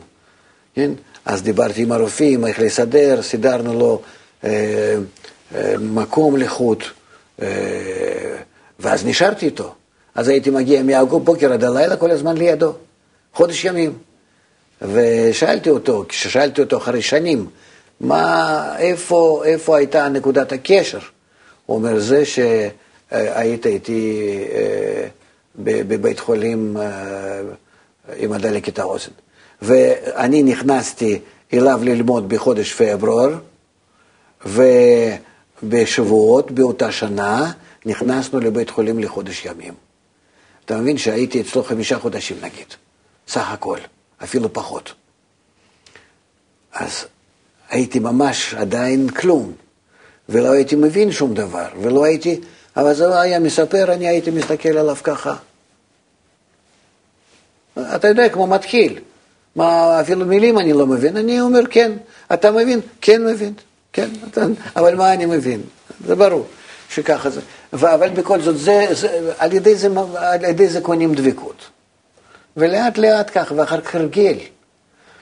כן? 0.76 0.92
אז 1.26 1.44
דיברתי 1.44 1.82
עם 1.82 1.92
הרופאים, 1.92 2.46
איך 2.46 2.60
לסדר, 2.60 3.22
סידרנו 3.22 3.80
לו 3.80 4.02
אה, 4.44 4.96
אה, 5.56 5.74
מקום 5.80 6.38
לחוט, 6.38 6.84
אה, 7.42 7.48
ואז 8.80 9.06
נשארתי 9.06 9.46
איתו. 9.46 9.76
אז 10.16 10.28
הייתי 10.28 10.50
מגיע 10.50 10.84
מהבוקר 10.84 11.54
עד 11.54 11.64
הלילה 11.64 11.98
כל 11.98 12.12
הזמן 12.12 12.38
לידו, 12.38 12.74
חודש 13.34 13.66
ימים. 13.66 13.94
ושאלתי 14.82 15.70
אותו, 15.70 16.06
כששאלתי 16.08 16.62
אותו 16.62 16.78
אחרי 16.78 17.02
שנים, 17.02 17.48
מה, 18.00 18.76
איפה, 18.78 19.42
איפה 19.46 19.78
הייתה 19.78 20.10
נקודת 20.10 20.52
הקשר? 20.52 21.00
הוא 21.66 21.78
אומר, 21.78 22.00
זה 22.00 22.26
ש... 22.26 22.40
היית 23.12 23.66
איתי 23.66 24.22
אה, 24.52 25.08
בבית 25.60 26.20
חולים 26.20 26.78
אה, 26.78 27.42
עם 28.18 28.32
הדלקת 28.32 28.80
האוזן. 28.80 29.12
ואני 29.62 30.44
נכנסתי 30.44 31.20
אליו 31.54 31.80
ללמוד 31.84 32.30
בחודש 32.30 32.74
פברואר, 32.74 33.38
ובשבועות 34.46 36.52
באותה 36.52 36.92
שנה 36.92 37.52
נכנסנו 37.86 38.40
לבית 38.40 38.70
חולים 38.70 39.00
לחודש 39.00 39.46
ימים. 39.46 39.74
אתה 40.66 40.78
מבין 40.78 40.98
שהייתי 40.98 41.42
אצלו 41.42 41.64
חמישה 41.64 42.00
חודשים 42.00 42.38
נגיד, 42.42 42.68
סך 43.28 43.52
הכל, 43.52 43.80
אפילו 44.24 44.54
פחות. 44.54 44.94
אז 46.74 47.06
הייתי 47.70 48.00
ממש 48.00 48.54
עדיין 48.54 49.10
כלום, 49.10 49.54
ולא 50.30 50.52
הייתי 50.52 50.76
מבין 50.76 51.12
שום 51.12 51.34
דבר, 51.34 51.68
ולא 51.82 52.04
הייתי 52.06 52.40
אבל 52.78 52.94
זה 52.94 53.08
לא 53.08 53.16
היה 53.16 53.40
מספר, 53.40 53.94
אני 53.94 54.08
הייתי 54.08 54.32
מסתכל 54.32 54.78
עליו 54.78 54.98
ככה. 55.04 55.36
אתה 57.80 58.08
יודע, 58.08 58.30
כמו 58.30 58.48
מתחיל. 58.48 59.00
מה, 59.56 60.02
אפילו 60.02 60.26
מילים 60.26 60.58
אני 60.58 60.74
לא 60.74 60.88
מבין, 60.88 61.18
אני 61.18 61.42
אומר 61.42 61.62
כן. 61.70 61.92
אתה 62.34 62.52
מבין? 62.52 62.80
כן 63.02 63.26
מבין. 63.26 63.54
כן, 63.94 64.10
אתה, 64.30 64.46
אבל 64.76 64.96
מה 64.96 65.14
אני 65.14 65.26
מבין? 65.26 65.62
זה 66.06 66.16
ברור 66.16 66.48
שככה 66.90 67.30
זה. 67.30 67.42
אבל 67.74 68.10
בכל 68.10 68.42
זאת, 68.42 68.58
זה, 68.58 68.88
זה, 68.92 69.34
על, 69.38 69.54
ידי 69.54 69.76
זה, 69.76 69.88
על 70.18 70.46
ידי 70.46 70.68
זה 70.68 70.82
קונים 70.82 71.16
דבקות. 71.16 71.70
ולאט 72.58 72.98
לאט 72.98 73.32
כך, 73.34 73.54
ואחר 73.56 73.82
כך 73.82 73.96
הרגל. 73.96 74.38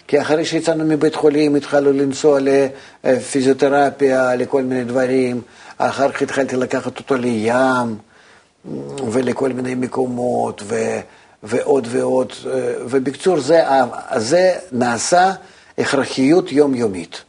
כי 0.08 0.22
אחרי 0.22 0.46
שיצאנו 0.46 0.84
מבית 0.84 1.16
חולים 1.16 1.56
התחלנו 1.56 1.92
לנסוע 1.92 2.40
לפיזיותרפיה, 3.04 4.36
לכל 4.36 4.62
מיני 4.62 4.84
דברים. 4.84 5.42
אחר 5.78 6.12
כך 6.12 6.22
התחלתי 6.22 6.56
לקחת 6.56 7.00
אותו 7.00 7.16
לים 7.16 7.98
ולכל 9.12 9.50
מיני 9.50 9.76
מקומות 9.76 10.62
ו, 10.66 11.00
ועוד 11.44 11.88
ועוד. 11.90 12.34
ובקצור, 12.86 13.40
זה, 13.40 13.62
זה 14.16 14.54
נעשה 14.72 15.32
הכרחיות 15.78 16.52
יומיומית. 16.52 17.22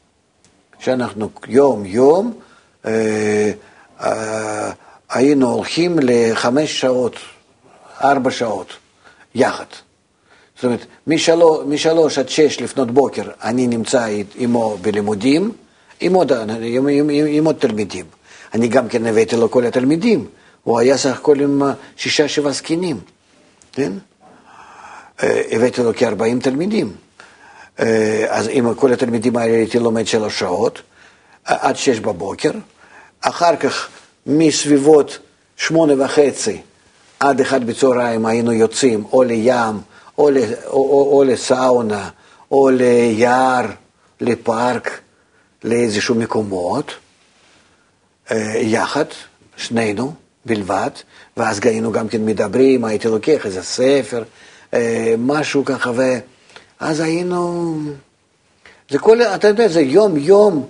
שאנחנו 0.79 1.29
יום-יום 1.49 2.33
אה, 2.87 3.53
היינו 5.11 5.53
הולכים 5.53 5.97
לחמש 6.03 6.81
שעות, 6.81 7.17
ארבע 8.05 8.31
שעות, 8.31 8.73
יחד. 9.35 9.65
זאת 10.57 10.65
אומרת, 10.65 10.87
משלוש, 11.07 11.59
משלוש 11.67 12.19
עד 12.19 12.29
שש 12.29 12.61
לפנות 12.61 12.91
בוקר 12.91 13.23
אני 13.43 13.67
נמצא 13.67 14.09
עמו 14.35 14.79
בלימודים, 14.81 15.53
עם 16.01 16.15
עוד, 16.15 16.33
עם, 16.63 16.89
עם, 16.89 17.11
עם 17.11 17.45
עוד 17.45 17.57
תלמידים. 17.59 18.07
אני 18.55 18.69
גם 18.69 18.89
כן 18.89 19.07
הבאתי 19.07 19.37
לו 19.37 19.51
כל 19.51 19.67
התלמידים, 19.67 20.27
הוא 20.65 20.79
היה 20.79 20.97
סך 20.97 21.19
הכל 21.19 21.41
עם 21.41 21.63
שישה 21.97 22.29
שבעה 22.29 22.53
זקנים, 22.53 23.01
כן? 23.73 23.93
אה, 25.23 25.43
הבאתי 25.51 25.83
לו 25.83 25.91
כ-40 25.97 26.43
תלמידים. 26.43 26.93
אה, 27.81 28.27
אז 28.29 28.49
עם 28.51 28.75
כל 28.75 28.93
התלמידים 28.93 29.37
האלה 29.37 29.55
הייתי 29.55 29.79
לומד 29.79 30.07
שלוש 30.07 30.39
שעות, 30.39 30.83
עד 31.45 31.77
שש 31.77 31.99
בבוקר. 31.99 32.51
אחר 33.29 33.57
כך, 33.57 33.89
מסביבות 34.27 35.19
שמונה 35.57 36.05
וחצי 36.05 36.61
עד 37.21 37.41
אחד 37.41 37.67
בצהריים 37.67 38.27
היינו 38.27 38.53
יוצאים 38.53 39.05
או 39.13 39.23
לים, 39.23 39.81
או, 40.19 40.29
או, 40.29 40.31
או, 40.67 41.11
או 41.13 41.25
לסאונה, 41.25 42.09
או 42.51 42.71
ליער, 42.71 43.67
לפארק, 44.21 45.01
לאיזשהו 45.65 46.15
מקומות. 46.15 46.95
אה, 48.31 48.53
יחד, 48.57 49.05
שנינו 49.57 50.13
בלבד, 50.45 50.91
ואז 51.37 51.61
היינו 51.63 51.93
גם 51.93 52.09
כן 52.09 52.25
מדברים, 52.25 52.85
הייתי 52.85 53.09
לוקח 53.09 53.47
איזה 53.47 53.63
ספר, 53.63 54.23
אה, 54.75 55.15
משהו 55.19 55.65
ככה, 55.65 55.91
ואז 56.81 57.01
היינו... 57.01 57.77
זה 58.91 58.99
כל, 58.99 59.23
אתה 59.23 59.49
יודע, 59.49 59.69
זה 59.69 59.81
יום-יום, 59.81 60.67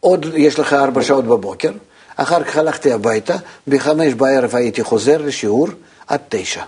עוד 0.00 0.26
יש 0.34 0.58
לך 0.58 0.72
ארבע 0.72 1.02
שעות 1.02 1.24
בבוקר, 1.24 1.72
אחר 2.16 2.44
כך 2.44 2.56
הלכתי 2.56 2.92
הביתה, 2.92 3.36
בחמש 3.68 4.14
בערב 4.14 4.56
הייתי 4.56 4.84
חוזר 4.84 5.18
לשיעור, 5.18 5.68
עד 6.06 6.20
תשע. 6.28 6.62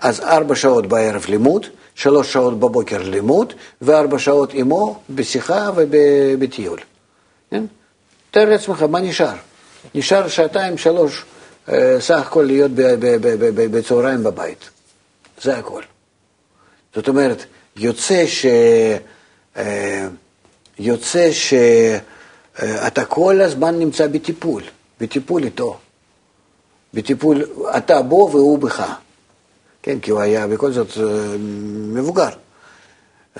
אז 0.00 0.20
ארבע 0.20 0.56
שעות 0.56 0.86
בערב 0.86 1.24
לימוד, 1.28 1.66
שלוש 1.94 2.32
שעות 2.32 2.60
בבוקר 2.60 3.02
לימוד, 3.02 3.52
וארבע 3.82 4.18
שעות 4.18 4.54
עמו 4.54 5.00
בשיחה 5.10 5.70
ובטיול. 5.76 6.78
כן? 7.50 7.64
תאר 8.30 8.44
לעצמך, 8.44 8.82
מה 8.82 9.00
נשאר? 9.00 9.34
נשאר 9.94 10.28
שעתיים, 10.28 10.78
שלוש, 10.78 11.24
אה, 11.68 11.96
סך 12.00 12.26
הכל 12.26 12.42
להיות 12.42 12.70
בצהריים 13.54 14.22
בבית. 14.22 14.70
זה 15.42 15.58
הכל. 15.58 15.82
זאת 16.94 17.08
אומרת, 17.08 17.44
יוצא 17.76 18.26
ש... 18.26 18.46
אה, 19.56 20.06
יוצא 20.78 21.28
שאתה 22.60 23.04
כל 23.04 23.40
הזמן 23.40 23.78
נמצא 23.78 24.06
בטיפול, 24.06 24.62
בטיפול 25.00 25.44
איתו. 25.44 25.78
בטיפול, 26.94 27.44
אתה 27.76 28.02
בו 28.02 28.30
והוא 28.32 28.58
בך. 28.58 28.94
כן, 29.82 30.00
כי 30.00 30.10
הוא 30.10 30.20
היה 30.20 30.46
בכל 30.46 30.72
זאת 30.72 30.88
אה, 30.98 31.36
מבוגר. 31.92 32.28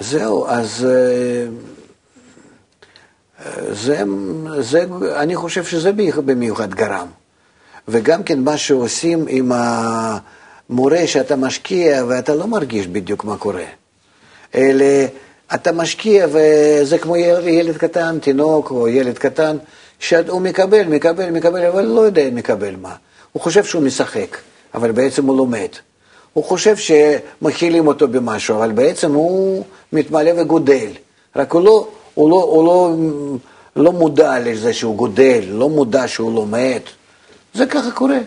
זהו, 0.01 0.47
אז 0.47 0.87
אה, 0.91 1.47
זה, 3.73 4.03
זה, 4.61 4.85
אני 5.17 5.37
חושב 5.37 5.65
שזה 5.65 5.93
במיוחד 6.25 6.75
גרם. 6.75 7.07
וגם 7.89 8.23
כן 8.23 8.41
מה 8.41 8.57
שעושים 8.57 9.25
עם 9.29 9.53
המורה 9.55 11.07
שאתה 11.07 11.37
משקיע 11.37 12.05
ואתה 12.09 12.35
לא 12.35 12.47
מרגיש 12.47 12.87
בדיוק 12.87 13.25
מה 13.25 13.37
קורה. 13.37 13.65
אלא 14.55 14.85
אתה 15.55 15.73
משקיע 15.73 16.27
וזה 16.33 16.99
כמו 16.99 17.17
ילד 17.17 17.77
קטן, 17.77 18.19
תינוק 18.19 18.71
או 18.71 18.89
ילד 18.89 19.19
קטן, 19.19 19.57
שהוא 19.99 20.41
מקבל, 20.41 20.83
מקבל, 20.83 21.31
מקבל, 21.31 21.67
אבל 21.67 21.85
לא 21.85 22.01
יודע 22.01 22.23
אם 22.23 22.35
מקבל 22.35 22.77
מה. 22.77 22.95
הוא 23.33 23.43
חושב 23.43 23.65
שהוא 23.65 23.83
משחק, 23.83 24.37
אבל 24.75 24.93
בעצם 24.93 25.27
הוא 25.27 25.37
לומד. 25.37 25.69
הוא 26.33 26.45
חושב 26.45 26.77
שמכילים 26.77 27.87
אותו 27.87 28.09
במשהו, 28.09 28.57
אבל 28.57 28.73
בעצם 28.73 29.13
הוא 29.13 29.65
מתמלא 29.93 30.31
וגודל. 30.37 30.89
רק 31.37 31.53
הוא 31.53 31.63
לא, 31.63 31.89
הוא 32.15 32.31
לא, 32.31 32.43
הוא 32.43 32.65
לא, 32.67 32.95
לא 33.77 33.93
מודע 33.93 34.39
לזה 34.39 34.73
שהוא 34.73 34.97
גודל, 34.97 35.41
לא 35.49 35.69
מודע 35.69 36.09
שהוא 36.09 36.35
לומד. 36.35 36.81
זה 37.55 37.67
ככה 37.67 37.91
קורה. 37.91 38.19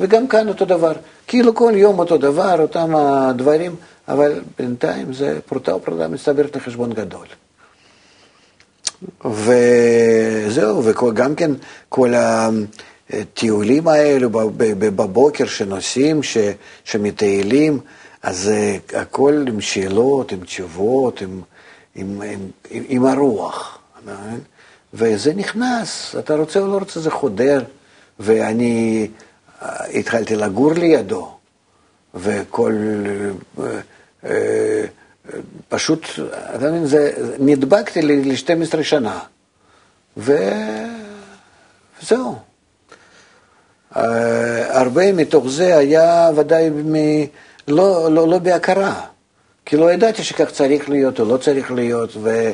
וגם 0.00 0.28
כאן 0.28 0.48
אותו 0.48 0.64
דבר. 0.64 0.92
כאילו 1.26 1.54
כל 1.54 1.72
יום 1.76 1.98
אותו 1.98 2.16
דבר, 2.16 2.60
אותם 2.62 2.94
הדברים, 2.96 3.76
אבל 4.12 4.40
בינתיים 4.58 5.12
זה 5.12 5.38
פרוטה 5.46 5.76
ופרוטה 5.76 6.08
מצטברת 6.08 6.56
לחשבון 6.56 6.92
גדול. 6.92 7.26
וזהו, 9.24 10.84
וגם 10.84 11.34
כן 11.34 11.50
כל 11.88 12.12
הטיולים 12.16 13.88
האלו 13.88 14.30
בבוקר 14.56 15.46
שנוסעים, 15.46 16.20
שמטיילים, 16.84 17.80
אז 18.22 18.50
הכל 18.94 19.44
עם 19.48 19.60
שאלות, 19.60 20.32
עם 20.32 20.44
תשובות, 20.44 21.20
עם, 21.20 21.40
עם, 21.94 22.22
עם, 22.22 22.40
עם, 22.70 22.84
עם 22.88 23.06
הרוח. 23.06 23.78
וזה 24.94 25.34
נכנס, 25.34 26.14
אתה 26.18 26.34
רוצה 26.34 26.60
או 26.60 26.66
לא 26.66 26.78
רוצה, 26.78 27.00
זה 27.00 27.10
חודר. 27.10 27.62
ואני 28.20 29.08
התחלתי 29.94 30.36
לגור 30.36 30.72
לידו, 30.72 31.34
וכל... 32.14 32.72
פשוט, 35.68 36.06
אתה 36.54 36.70
מבין, 36.70 36.86
זה, 36.86 37.12
נדבקתי 37.38 38.02
ל-12 38.02 38.82
שנה, 38.82 39.18
ו... 40.16 40.36
וזהו. 42.02 42.38
הרבה 44.70 45.12
מתוך 45.12 45.48
זה 45.48 45.76
היה 45.76 46.30
ודאי 46.36 46.70
מ... 46.70 46.94
לא, 47.68 48.08
לא, 48.12 48.28
לא 48.28 48.38
בהכרה, 48.38 49.00
כי 49.66 49.76
לא 49.76 49.92
ידעתי 49.92 50.22
שכך 50.22 50.50
צריך 50.50 50.88
להיות 50.88 51.20
או 51.20 51.24
לא 51.24 51.36
צריך 51.36 51.72
להיות, 51.72 52.10
ו... 52.22 52.50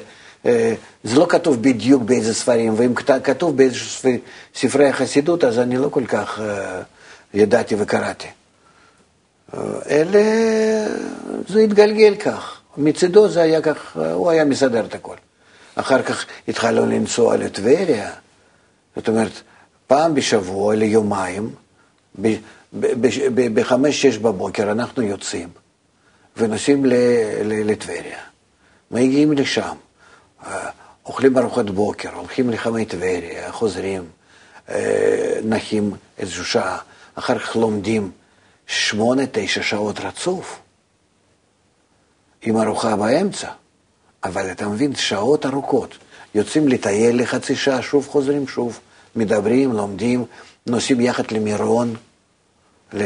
זה 1.05 1.19
לא 1.19 1.27
כתוב 1.29 1.63
בדיוק 1.63 2.03
באיזה 2.03 2.35
ספרים, 2.35 2.75
ואם 2.77 2.95
כתוב 3.25 3.57
באיזה 3.57 3.77
ספרי 4.55 4.89
החסידות, 4.89 5.45
אז 5.45 5.59
אני 5.59 5.77
לא 5.77 5.89
כל 5.89 6.07
כך 6.07 6.41
ידעתי 7.35 7.75
וקראתי. 7.79 8.29
אלה, 9.91 10.23
זה 11.49 11.61
התגלגל 11.61 12.15
כך. 12.15 12.61
מצידו 12.77 13.29
זה 13.29 13.43
היה 13.43 13.63
כך, 13.63 13.97
הוא 14.13 14.31
היה 14.31 14.45
מסדר 14.45 14.85
את 14.85 14.95
הכל. 14.95 15.17
אחר 15.75 16.03
כך 16.03 16.27
התחלנו 16.49 16.87
לנסוע 16.87 17.37
לטבריה, 17.37 18.11
זאת 18.97 19.09
אומרת, 19.09 19.33
פעם 19.87 20.15
בשבוע 20.15 20.75
ליומיים, 20.75 21.51
בחמש-שש 23.55 24.19
בבוקר 24.19 24.71
אנחנו 24.71 25.03
יוצאים 25.03 25.49
ונוסעים 26.37 26.85
לטבריה. 27.45 28.19
מגיעים 28.91 29.33
לשם, 29.33 29.75
אוכלים 31.07 31.39
ארוחת 31.39 31.65
בוקר, 31.65 32.15
הולכים 32.15 32.51
לחמי 32.51 32.85
טבריה, 32.85 33.53
חוזרים, 33.53 34.05
נחים 35.45 35.91
איזושהי 36.19 36.45
שעה, 36.45 36.79
אחר 37.15 37.39
כך 37.39 37.57
לומדים 37.57 38.11
שמונה, 38.67 39.23
תשע 39.33 39.63
שעות 39.63 40.01
רצוף, 40.01 40.59
עם 42.43 42.57
ארוחה 42.57 42.97
באמצע. 42.97 43.49
אבל 44.25 44.51
אתה 44.51 44.69
מבין, 44.69 44.95
שעות 44.95 45.47
ארוכות. 45.47 45.99
יוצאים 46.35 46.69
לטייל 46.69 47.23
לחצי 47.23 47.57
שעה, 47.57 47.83
שוב 47.83 48.07
חוזרים, 48.09 48.49
שוב 48.49 48.81
מדברים, 49.17 49.73
לומדים, 49.73 50.25
נוסעים 50.67 51.01
יחד 51.01 51.31
למירון, 51.31 51.97
ל... 52.93 53.03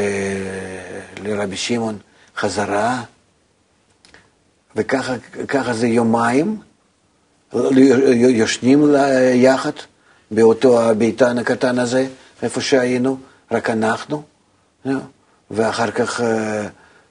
לרבי 1.23 1.57
שמעון, 1.57 1.97
חזרה, 2.37 3.03
וככה 4.75 5.73
זה 5.73 5.87
יומיים, 5.87 6.61
יושנים 8.13 8.95
יחד 9.33 9.71
באותו 10.31 10.81
הביתן 10.81 11.37
הקטן 11.37 11.79
הזה, 11.79 12.07
איפה 12.41 12.61
שהיינו, 12.61 13.17
רק 13.51 13.69
אנחנו, 13.69 14.23
ואחר 15.51 15.91
כך 15.91 16.21
אה, 16.21 16.67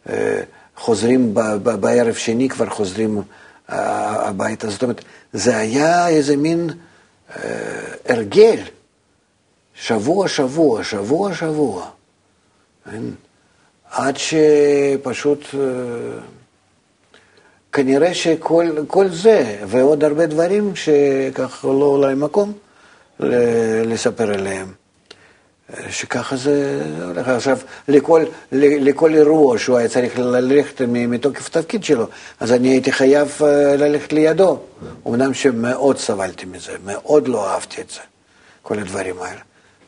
אה, 0.08 0.40
חוזרים 0.76 1.34
בערב 1.62 2.14
שני, 2.14 2.48
כבר 2.48 2.66
חוזרים 2.66 3.22
אה, 3.70 4.28
הביתה. 4.28 4.70
זאת 4.70 4.82
אומרת, 4.82 5.04
זה 5.32 5.56
היה 5.56 6.08
איזה 6.08 6.36
מין 6.36 6.70
הרגל, 8.08 8.56
שבוע, 9.74 10.28
שבוע, 10.28 10.84
שבוע, 10.84 11.34
שבוע. 11.34 11.90
כן? 12.84 13.02
עד 13.90 14.16
שפשוט... 14.16 15.44
כנראה 17.72 18.14
שכל 18.14 19.08
זה 19.10 19.56
ועוד 19.66 20.04
הרבה 20.04 20.26
דברים 20.26 20.76
שככה 20.76 21.68
לא 21.68 21.84
אולי 21.84 22.14
מקום 22.14 22.52
לספר 23.86 24.32
עליהם. 24.32 24.79
שככה 25.90 26.36
זה 26.36 26.82
הולך. 27.04 27.28
עכשיו, 27.28 27.58
לכל, 27.88 28.24
לכל 28.52 29.14
אירוע 29.14 29.58
שהוא 29.58 29.76
היה 29.76 29.88
צריך 29.88 30.18
ללכת 30.18 30.80
מתוקף 30.88 31.46
התפקיד 31.46 31.84
שלו, 31.84 32.06
אז 32.40 32.52
אני 32.52 32.68
הייתי 32.68 32.92
חייב 32.92 33.38
אה, 33.42 33.76
ללכת 33.76 34.12
לידו. 34.12 34.58
אמנם 35.06 35.34
שמאוד 35.34 35.98
סבלתי 35.98 36.46
מזה, 36.46 36.72
מאוד 36.84 37.28
לא 37.28 37.50
אהבתי 37.50 37.80
את 37.80 37.90
זה, 37.90 38.00
כל 38.62 38.78
הדברים 38.78 39.22
האלה. 39.22 39.40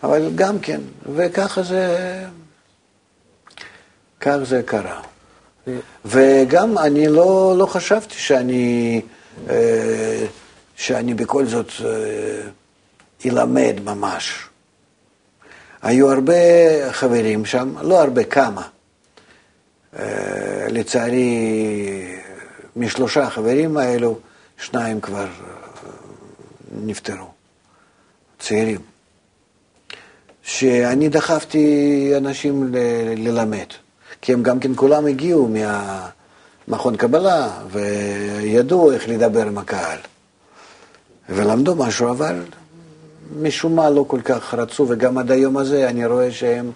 אבל 0.02 0.30
גם 0.34 0.58
כן, 0.58 0.80
וככה 1.14 1.62
זה, 1.62 1.96
כך 4.20 4.36
זה 4.42 4.62
קרה. 4.62 5.00
וגם 6.04 6.78
אני 6.78 7.08
לא, 7.08 7.54
לא 7.58 7.66
חשבתי 7.66 8.14
שאני, 8.14 9.00
אה, 9.50 10.26
שאני 10.76 11.14
בכל 11.14 11.46
זאת 11.46 11.70
אה, 11.84 12.48
אלמד 13.26 13.74
ממש. 13.84 14.48
היו 15.82 16.12
הרבה 16.12 16.32
חברים 16.92 17.44
שם, 17.44 17.74
לא 17.82 18.02
הרבה, 18.02 18.24
כמה. 18.24 18.62
אה, 19.98 20.66
לצערי, 20.68 21.38
משלושה 22.76 23.30
חברים 23.30 23.76
האלו, 23.76 24.18
שניים 24.58 25.00
כבר 25.00 25.26
נפטרו, 26.72 27.26
צעירים. 28.38 28.80
שאני 30.42 31.08
דחפתי 31.08 32.12
אנשים 32.16 32.74
ללמד. 33.16 33.66
כי 34.20 34.32
הם 34.32 34.42
גם 34.42 34.60
כן 34.60 34.70
כולם 34.74 35.06
הגיעו 35.06 35.50
מהמכון 36.68 36.96
קבלה 36.96 37.50
וידעו 37.70 38.92
איך 38.92 39.08
לדבר 39.08 39.46
עם 39.46 39.58
הקהל. 39.58 39.98
ולמדו 41.28 41.74
משהו, 41.74 42.10
אבל 42.10 42.42
משום 43.40 43.76
מה 43.76 43.90
לא 43.90 44.04
כל 44.08 44.20
כך 44.24 44.54
רצו, 44.54 44.86
וגם 44.88 45.18
עד 45.18 45.30
היום 45.30 45.56
הזה 45.56 45.88
אני 45.88 46.06
רואה 46.06 46.30
שהם 46.30 46.70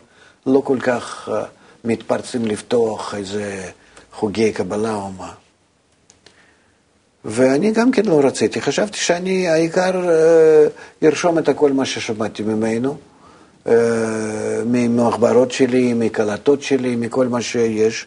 לא 0.46 0.60
כל 0.64 0.78
כך 0.80 1.28
אה, 1.32 1.44
מתפרצים 1.84 2.46
לפתוח 2.46 3.14
איזה 3.14 3.70
חוגי 4.12 4.52
קבלה 4.52 4.94
או 4.94 5.10
מה. 5.10 5.32
ואני 7.24 7.70
גם 7.70 7.90
כן 7.90 8.04
לא 8.04 8.20
רציתי, 8.24 8.60
חשבתי 8.60 8.98
שאני 8.98 9.48
העיקר 9.48 10.08
אה, 10.10 10.66
ארשום 11.02 11.38
את 11.38 11.48
כל 11.56 11.72
מה 11.72 11.84
ששמעתי 11.84 12.42
ממנו, 12.42 12.96
אה, 13.66 13.74
ממחברות 14.66 15.52
שלי, 15.52 15.94
מקלטות 15.94 16.62
שלי, 16.62 16.96
מכל 16.96 17.28
מה 17.28 17.42
שיש, 17.42 18.06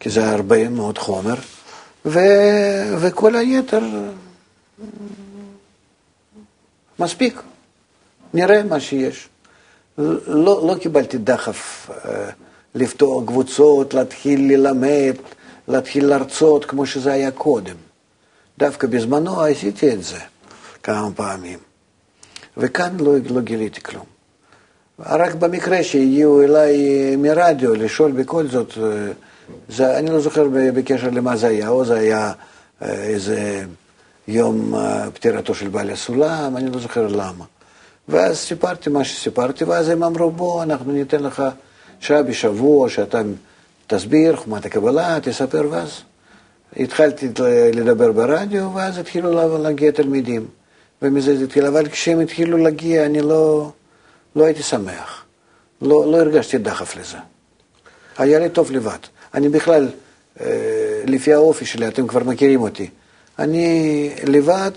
כי 0.00 0.10
זה 0.10 0.30
הרבה 0.30 0.68
מאוד 0.68 0.98
חומר, 0.98 1.34
ו, 2.06 2.18
וכל 2.98 3.36
היתר 3.36 3.80
מספיק, 6.98 7.40
נראה 8.34 8.62
מה 8.62 8.80
שיש. 8.80 9.28
לא, 9.98 10.66
לא 10.66 10.74
קיבלתי 10.80 11.18
דחף 11.18 11.90
אה, 11.90 12.30
לפתוח 12.74 13.24
קבוצות, 13.26 13.94
להתחיל 13.94 14.52
ללמד, 14.52 15.14
להתחיל 15.68 16.06
להרצות 16.06 16.64
כמו 16.64 16.86
שזה 16.86 17.12
היה 17.12 17.30
קודם. 17.30 17.76
דווקא 18.58 18.86
בזמנו 18.86 19.40
עשיתי 19.40 19.92
את 19.92 20.04
זה 20.04 20.18
כמה 20.82 21.08
פעמים, 21.16 21.58
וכאן 22.56 22.96
לא, 23.00 23.12
לא 23.30 23.40
גיליתי 23.40 23.82
כלום. 23.82 24.04
רק 24.98 25.34
במקרה 25.34 25.82
שהגיעו 25.82 26.42
אליי 26.42 26.76
מרדיו 27.16 27.74
לשאול 27.74 28.12
בכל 28.12 28.46
זאת, 28.46 28.78
אה, 28.82 29.12
זה, 29.68 29.98
אני 29.98 30.10
לא 30.10 30.20
זוכר 30.20 30.48
בקשר 30.50 31.10
למה 31.10 31.36
זה 31.36 31.46
היה, 31.46 31.68
או 31.68 31.84
זה 31.84 31.94
היה 31.94 32.32
אה, 32.82 32.92
איזה 32.92 33.64
יום 34.28 34.74
פטירתו 35.14 35.54
של 35.54 35.68
בעל 35.68 35.90
הסולם, 35.90 36.56
אני 36.56 36.70
לא 36.70 36.80
זוכר 36.80 37.06
למה. 37.06 37.44
ואז 38.08 38.38
סיפרתי 38.38 38.90
מה 38.90 39.04
שסיפרתי, 39.04 39.64
ואז 39.64 39.88
הם 39.88 40.04
אמרו, 40.04 40.30
בוא, 40.30 40.62
אנחנו 40.62 40.92
ניתן 40.92 41.22
לך 41.22 41.42
שעה 42.00 42.22
בשבוע, 42.22 42.88
שאתה 42.88 43.22
תסביר 43.86 44.36
חומת 44.36 44.66
הקבלה, 44.66 45.18
תספר, 45.22 45.66
ואז 45.70 46.02
התחלתי 46.76 47.28
לדבר 47.74 48.12
ברדיו, 48.12 48.70
ואז 48.74 48.98
התחילו 48.98 49.58
להגיע 49.58 49.90
תלמידים, 49.90 50.46
ומזה 51.02 51.36
זה 51.36 51.44
התחיל, 51.44 51.66
אבל 51.66 51.88
כשהם 51.88 52.20
התחילו 52.20 52.58
להגיע, 52.58 53.06
אני 53.06 53.20
לא, 53.20 53.70
לא 54.36 54.44
הייתי 54.44 54.62
שמח, 54.62 55.24
לא, 55.82 56.12
לא 56.12 56.16
הרגשתי 56.16 56.58
דחף 56.58 56.96
לזה. 56.96 57.18
היה 58.18 58.38
לי 58.38 58.48
טוב 58.48 58.72
לבד. 58.72 58.98
אני 59.34 59.48
בכלל, 59.48 59.88
אה, 60.40 60.46
לפי 61.06 61.32
האופי 61.32 61.64
שלי, 61.64 61.88
אתם 61.88 62.06
כבר 62.06 62.24
מכירים 62.24 62.60
אותי, 62.60 62.90
אני 63.38 64.10
לבד, 64.24 64.70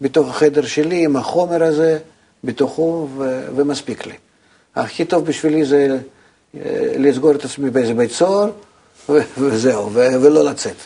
בתוך 0.00 0.28
החדר 0.28 0.66
שלי, 0.66 1.04
עם 1.04 1.16
החומר 1.16 1.64
הזה, 1.64 1.98
בתוכו 2.44 3.08
ו- 3.16 3.46
ומספיק 3.56 4.06
לי. 4.06 4.14
הכי 4.76 5.04
טוב 5.04 5.24
בשבילי 5.24 5.64
זה 5.64 5.98
אה, 6.56 6.60
לסגור 6.98 7.30
את 7.30 7.44
עצמי 7.44 7.70
באיזה 7.70 7.94
בית 7.94 8.10
סוהר 8.10 8.50
ו- 9.08 9.18
וזהו, 9.38 9.90
ו- 9.92 10.22
ולא 10.22 10.44
לצאת. 10.44 10.76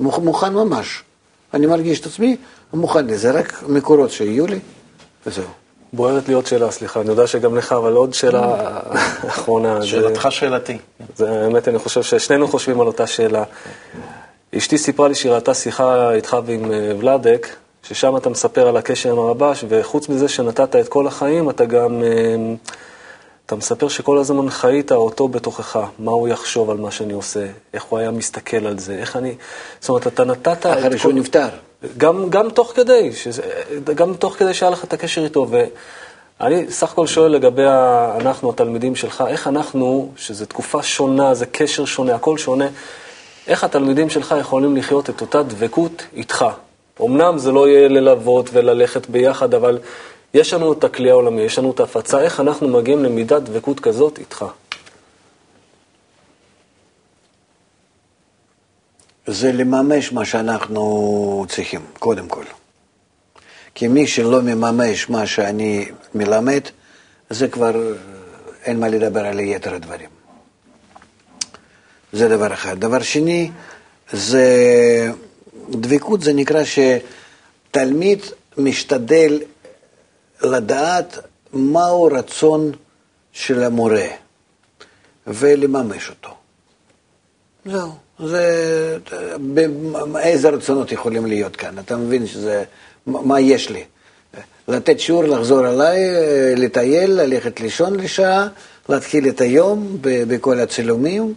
מוכן 0.00 0.52
ממש. 0.54 1.02
אני 1.54 1.66
מרגיש 1.66 2.00
את 2.00 2.06
עצמי 2.06 2.36
מוכן 2.72 3.06
לזה, 3.06 3.30
רק 3.30 3.62
מקורות 3.68 4.10
שיהיו 4.10 4.46
לי, 4.46 4.58
וזהו. 5.26 5.44
בוערת 5.92 6.28
לי 6.28 6.34
עוד 6.34 6.46
שאלה, 6.46 6.70
סליחה, 6.70 7.00
אני 7.00 7.08
יודע 7.08 7.26
שגם 7.26 7.56
לך, 7.56 7.72
אבל 7.72 7.92
עוד 7.92 8.14
שאלה 8.14 8.56
אחרונה. 9.28 9.82
שאלתך 9.82 10.28
שאלתי. 10.30 10.78
זה, 11.16 11.42
האמת, 11.44 11.68
אני 11.68 11.78
חושב 11.78 12.02
ששנינו 12.02 12.48
חושבים 12.48 12.80
על 12.80 12.86
אותה 12.86 13.06
שאלה. 13.06 13.44
אשתי 14.56 14.78
סיפרה 14.78 15.08
לי 15.08 15.14
שהיא 15.14 15.32
ראתה 15.32 15.54
שיחה 15.54 16.10
איתך 16.12 16.36
ועם 16.46 16.72
אה, 16.72 16.92
ולדק, 16.98 17.48
ששם 17.84 18.16
אתה 18.16 18.30
מספר 18.30 18.68
על 18.68 18.76
הקשר 18.76 19.10
עם 19.10 19.18
הרבש, 19.18 19.64
וחוץ 19.68 20.08
מזה 20.08 20.28
שנתת 20.28 20.76
את 20.76 20.88
כל 20.88 21.06
החיים, 21.06 21.50
אתה 21.50 21.64
גם, 21.64 22.02
אה, 22.02 22.08
אתה 23.46 23.56
מספר 23.56 23.88
שכל 23.88 24.18
הזמן 24.18 24.50
חיית 24.50 24.92
אותו 24.92 25.28
בתוכך, 25.28 25.78
מה 25.98 26.10
הוא 26.10 26.28
יחשוב 26.28 26.70
על 26.70 26.76
מה 26.76 26.90
שאני 26.90 27.12
עושה, 27.12 27.46
איך 27.74 27.84
הוא 27.84 27.98
היה 27.98 28.10
מסתכל 28.10 28.66
על 28.66 28.78
זה, 28.78 28.94
איך 28.94 29.16
אני, 29.16 29.34
זאת 29.80 29.88
אומרת, 29.88 30.06
אתה 30.06 30.24
נתת... 30.24 30.66
אחרי 30.66 30.98
שהוא 30.98 31.12
כל... 31.12 31.18
נפטר. 31.18 31.48
גם, 31.96 32.30
גם 32.30 32.50
תוך 32.50 32.72
כדי, 32.74 33.12
שזה, 33.12 33.42
גם 33.94 34.14
תוך 34.14 34.34
כדי 34.34 34.54
שהיה 34.54 34.70
לך 34.70 34.84
את 34.84 34.92
הקשר 34.92 35.24
איתו, 35.24 35.46
ואני 36.40 36.70
סך 36.70 36.92
הכל 36.92 37.06
שואל 37.06 37.32
לגבי 37.32 37.64
אנחנו, 38.20 38.50
התלמידים 38.50 38.96
שלך, 38.96 39.24
איך 39.28 39.48
אנחנו, 39.48 40.12
שזו 40.16 40.46
תקופה 40.46 40.82
שונה, 40.82 41.34
זה 41.34 41.46
קשר 41.46 41.84
שונה, 41.84 42.14
הכל 42.14 42.38
שונה, 42.38 42.66
איך 43.46 43.64
התלמידים 43.64 44.10
שלך 44.10 44.34
יכולים 44.40 44.76
לחיות 44.76 45.10
את 45.10 45.20
אותה 45.20 45.42
דבקות 45.42 46.02
איתך? 46.16 46.44
אמנם 47.00 47.38
זה 47.38 47.52
לא 47.52 47.68
יהיה 47.68 47.88
ללוות 47.88 48.50
וללכת 48.52 49.06
ביחד, 49.06 49.54
אבל 49.54 49.78
יש 50.34 50.54
לנו 50.54 50.72
את 50.72 50.84
הכלי 50.84 51.10
העולמי, 51.10 51.42
יש 51.42 51.58
לנו 51.58 51.70
את 51.70 51.80
ההפצה, 51.80 52.20
איך 52.20 52.40
אנחנו 52.40 52.68
מגיעים 52.68 53.04
למידת 53.04 53.42
דבקות 53.42 53.80
כזאת 53.80 54.18
איתך? 54.18 54.44
זה 59.26 59.52
לממש 59.52 60.12
מה 60.12 60.24
שאנחנו 60.24 61.46
צריכים, 61.48 61.80
קודם 61.98 62.28
כל. 62.28 62.44
כי 63.74 63.88
מי 63.88 64.06
שלא 64.06 64.42
מממש 64.42 65.10
מה 65.10 65.26
שאני 65.26 65.86
מלמד, 66.14 66.60
זה 67.30 67.48
כבר 67.48 67.94
אין 68.64 68.80
מה 68.80 68.88
לדבר 68.88 69.26
על 69.26 69.40
יתר 69.40 69.74
הדברים. 69.74 70.08
זה 72.12 72.28
דבר 72.28 72.52
אחד. 72.52 72.80
דבר 72.80 73.02
שני, 73.02 73.50
זה 74.12 74.46
דבקות 75.70 76.20
זה 76.20 76.32
נקרא 76.32 76.62
שתלמיד 76.64 78.20
משתדל 78.58 79.40
לדעת 80.42 81.18
מהו 81.52 82.04
רצון 82.04 82.72
של 83.32 83.62
המורה 83.62 84.06
ולממש 85.26 86.10
אותו. 86.10 86.30
זהו. 87.64 87.92
זה, 88.18 88.98
איזה 90.18 90.48
רצונות 90.48 90.92
יכולים 90.92 91.26
להיות 91.26 91.56
כאן? 91.56 91.78
אתה 91.78 91.96
מבין 91.96 92.26
שזה, 92.26 92.64
מה 93.06 93.40
יש 93.40 93.70
לי? 93.70 93.84
לתת 94.68 95.00
שיעור, 95.00 95.24
לחזור 95.24 95.68
אליי, 95.68 95.98
לטייל, 96.56 97.10
ללכת 97.10 97.60
לישון 97.60 98.00
לשעה, 98.00 98.48
להתחיל 98.88 99.28
את 99.28 99.40
היום 99.40 99.98
בכל 100.02 100.60
הצילומים, 100.60 101.34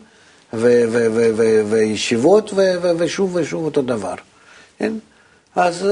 וישיבות, 0.53 2.53
ושוב 2.97 3.35
ושוב 3.35 3.65
אותו 3.65 3.81
דבר. 3.81 4.15
כן? 4.79 4.93
אז 5.55 5.85
uh, 5.85 5.87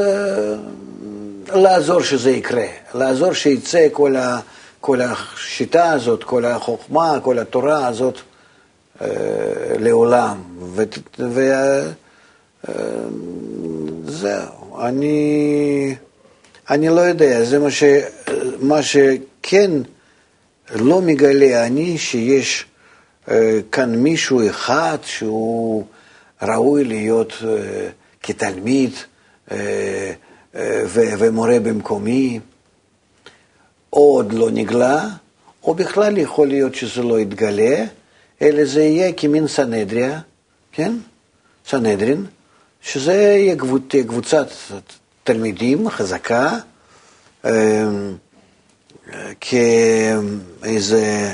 לעזור 1.55 2.01
שזה 2.01 2.31
יקרה, 2.31 2.65
לעזור 2.93 3.33
שיצא 3.33 3.87
כל, 3.91 4.15
ה, 4.15 4.39
כל 4.81 5.01
השיטה 5.01 5.91
הזאת, 5.91 6.23
כל 6.23 6.45
החוכמה, 6.45 7.19
כל 7.23 7.39
התורה 7.39 7.87
הזאת 7.87 8.17
uh, 8.17 9.03
לעולם. 9.79 10.41
וזהו, 11.17 11.91
uh, 14.73 14.81
אני, 14.81 15.95
אני 16.69 16.89
לא 16.89 17.01
יודע, 17.01 17.43
זה 17.43 17.59
מה, 17.59 17.71
ש, 17.71 17.83
מה 18.59 18.83
שכן 18.83 19.71
לא 20.75 21.01
מגלה 21.01 21.65
אני, 21.65 21.97
שיש 21.97 22.65
כאן 23.71 23.95
מישהו 23.95 24.49
אחד 24.49 24.97
שהוא 25.03 25.85
ראוי 26.41 26.83
להיות... 26.83 27.31
Uh, 27.41 27.45
כתלמיד 28.25 28.91
אה, 29.51 30.11
אה, 30.55 30.83
ומורה 31.19 31.59
במקומי, 31.59 32.39
עוד 33.89 34.33
לא 34.33 34.51
נגלה, 34.51 35.07
או 35.63 35.73
בכלל 35.73 36.17
יכול 36.17 36.47
להיות 36.47 36.75
שזה 36.75 37.03
לא 37.03 37.19
יתגלה, 37.19 37.85
אלא 38.41 38.65
זה 38.65 38.81
יהיה 38.81 39.13
כמין 39.13 39.47
סנהדריה, 39.47 40.19
כן? 40.71 40.93
סנהדרין, 41.67 42.25
שזה 42.81 43.13
יהיה 43.13 43.55
קבוצת 44.07 44.47
תלמידים 45.23 45.89
חזקה, 45.89 46.57
אה, 47.45 47.87
כאיזה, 49.41 51.33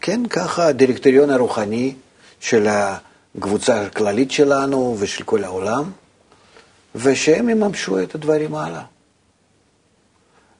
כן, 0.00 0.26
ככה, 0.26 0.66
הדירקטוריון 0.66 1.30
הרוחני 1.30 1.94
של 2.40 2.66
ה... 2.66 2.98
קבוצה 3.40 3.88
כללית 3.88 4.30
שלנו 4.30 4.96
ושל 4.98 5.24
כל 5.24 5.44
העולם, 5.44 5.90
ושהם 6.94 7.48
יממשו 7.48 8.02
את 8.02 8.14
הדברים 8.14 8.54
הלאה. 8.54 8.82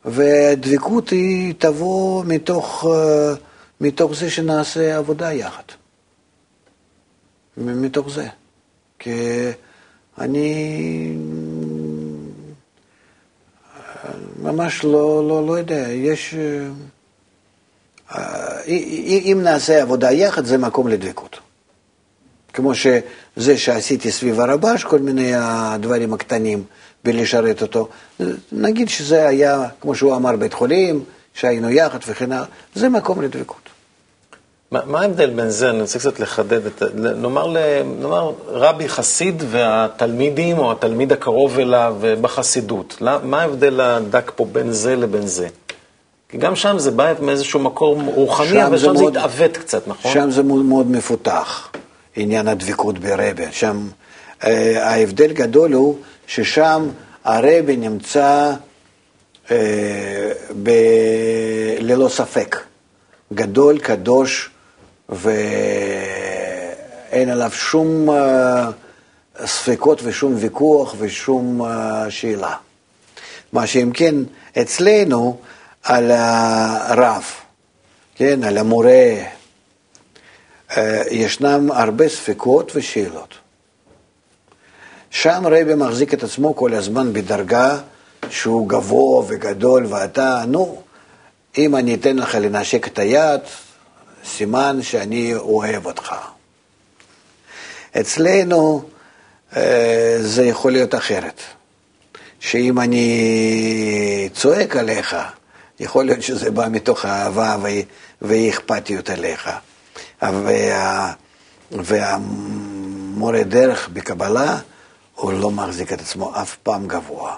והדבקות 0.04 1.10
היא 1.10 1.54
תבוא 1.58 2.24
מתוך, 2.24 2.86
אה, 2.90 3.34
מתוך 3.80 4.14
זה 4.14 4.30
שנעשה 4.30 4.96
עבודה 4.96 5.32
יחד. 5.32 5.62
מתוך 7.56 8.10
זה. 8.10 8.28
כי 8.98 9.10
אני 10.18 11.16
ממש 14.42 14.84
לא, 14.84 15.28
לא, 15.28 15.46
לא 15.46 15.58
יודע, 15.58 15.88
יש... 15.88 16.34
אה, 18.14 18.64
אם 19.32 19.40
נעשה 19.42 19.82
עבודה 19.82 20.12
יחד, 20.12 20.44
זה 20.44 20.58
מקום 20.58 20.88
לדבקות. 20.88 21.38
כמו 22.52 22.74
שזה 22.74 23.56
שעשיתי 23.56 24.12
סביב 24.12 24.40
הרבש, 24.40 24.84
כל 24.84 24.98
מיני 24.98 25.32
הדברים 25.34 26.14
הקטנים 26.14 26.64
בלשרת 27.04 27.62
אותו. 27.62 27.88
נגיד 28.52 28.88
שזה 28.88 29.28
היה, 29.28 29.64
כמו 29.80 29.94
שהוא 29.94 30.16
אמר, 30.16 30.36
בית 30.36 30.52
חולים, 30.52 31.04
שהיינו 31.34 31.70
יחד 31.70 31.98
וכן 32.06 32.32
הלאה, 32.32 32.44
זה 32.74 32.88
מקום 32.88 33.22
לדבקות. 33.22 33.68
מה, 34.70 34.80
מה 34.86 35.00
ההבדל 35.00 35.30
בין 35.30 35.50
זה, 35.50 35.70
אני 35.70 35.80
רוצה 35.80 35.98
קצת 35.98 36.20
לחדד, 36.20 36.66
את, 36.66 36.82
נאמר, 36.94 37.46
נאמר 38.00 38.32
רבי 38.46 38.88
חסיד 38.88 39.42
והתלמידים 39.50 40.58
או 40.58 40.72
התלמיד 40.72 41.12
הקרוב 41.12 41.58
אליו 41.58 41.96
בחסידות, 42.20 43.02
מה 43.22 43.40
ההבדל 43.40 43.80
הדק 43.80 44.32
פה 44.36 44.46
בין 44.52 44.72
זה 44.72 44.96
לבין 44.96 45.26
זה? 45.26 45.48
כי 46.28 46.38
גם 46.38 46.56
שם 46.56 46.78
זה 46.78 46.90
בא 46.90 47.12
מאיזשהו 47.20 47.60
מקור 47.60 48.02
רוחני, 48.02 48.66
אבל 48.66 48.78
שם 48.78 48.96
זה 48.96 49.04
התעוות 49.08 49.56
קצת, 49.56 49.88
נכון? 49.88 50.12
שם 50.12 50.30
זה 50.30 50.42
מאוד, 50.42 50.64
מאוד 50.64 50.90
מפותח, 50.90 51.70
עניין 52.16 52.48
הדבקות 52.48 52.98
ברבה. 52.98 53.52
שם 53.52 53.88
אה, 54.44 54.88
ההבדל 54.90 55.32
גדול 55.32 55.72
הוא 55.72 55.98
ששם 56.26 56.88
הרבה 57.24 57.76
נמצא 57.76 58.52
אה, 59.50 60.32
ב... 60.62 60.70
ללא 61.80 62.08
ספק. 62.08 62.56
גדול, 63.32 63.78
קדוש, 63.78 64.50
ואין 65.08 65.30
עליו 67.30 67.50
שום 67.52 68.10
אה, 68.10 68.70
ספקות 69.46 70.00
ושום 70.04 70.34
ויכוח 70.36 70.94
ושום 70.98 71.64
אה, 71.64 72.10
שאלה. 72.10 72.54
מה 73.52 73.66
שאם 73.66 73.90
כן, 73.94 74.14
אצלנו 74.60 75.38
על 75.82 76.10
הרב, 76.10 77.24
כן, 78.14 78.44
על 78.44 78.58
המורה, 78.58 79.14
אה, 80.76 81.02
ישנם 81.10 81.70
הרבה 81.70 82.08
ספקות 82.08 82.72
ושאלות. 82.74 83.34
שם 85.10 85.42
רבי 85.46 85.74
מחזיק 85.74 86.14
את 86.14 86.22
עצמו 86.22 86.56
כל 86.56 86.74
הזמן 86.74 87.12
בדרגה 87.12 87.78
שהוא 88.30 88.68
גבוה 88.68 89.24
וגדול, 89.28 89.86
ואתה, 89.86 90.44
נו, 90.48 90.82
אם 91.58 91.76
אני 91.76 91.94
אתן 91.94 92.16
לך 92.16 92.34
לנשק 92.34 92.86
את 92.86 92.98
היד, 92.98 93.40
סימן 94.24 94.82
שאני 94.82 95.34
אוהב 95.34 95.86
אותך. 95.86 96.14
אצלנו 98.00 98.82
אה, 99.56 100.16
זה 100.20 100.44
יכול 100.44 100.72
להיות 100.72 100.94
אחרת. 100.94 101.40
שאם 102.40 102.80
אני 102.80 104.28
צועק 104.34 104.76
עליך, 104.76 105.16
יכול 105.80 106.04
להיות 106.04 106.22
שזה 106.22 106.50
בא 106.50 106.66
מתוך 106.70 107.04
אהבה 107.04 107.56
ואי- 107.62 107.84
ואי 108.22 108.50
אכפתיות 108.50 109.10
עליך. 109.10 109.50
וה, 110.22 111.12
והמורה 111.70 113.42
דרך 113.42 113.88
בקבלה, 113.92 114.58
הוא 115.14 115.32
לא 115.32 115.50
מחזיק 115.50 115.92
את 115.92 116.00
עצמו 116.00 116.32
אף 116.42 116.56
פעם 116.62 116.86
גבוה. 116.86 117.36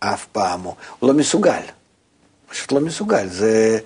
אף 0.00 0.26
פעם. 0.32 0.60
הוא 0.62 0.74
הוא 0.98 1.08
לא 1.08 1.14
מסוגל. 1.14 1.60
פשוט 2.50 2.72
לא 2.72 2.80
מסוגל. 2.80 3.28
זה, 3.28 3.78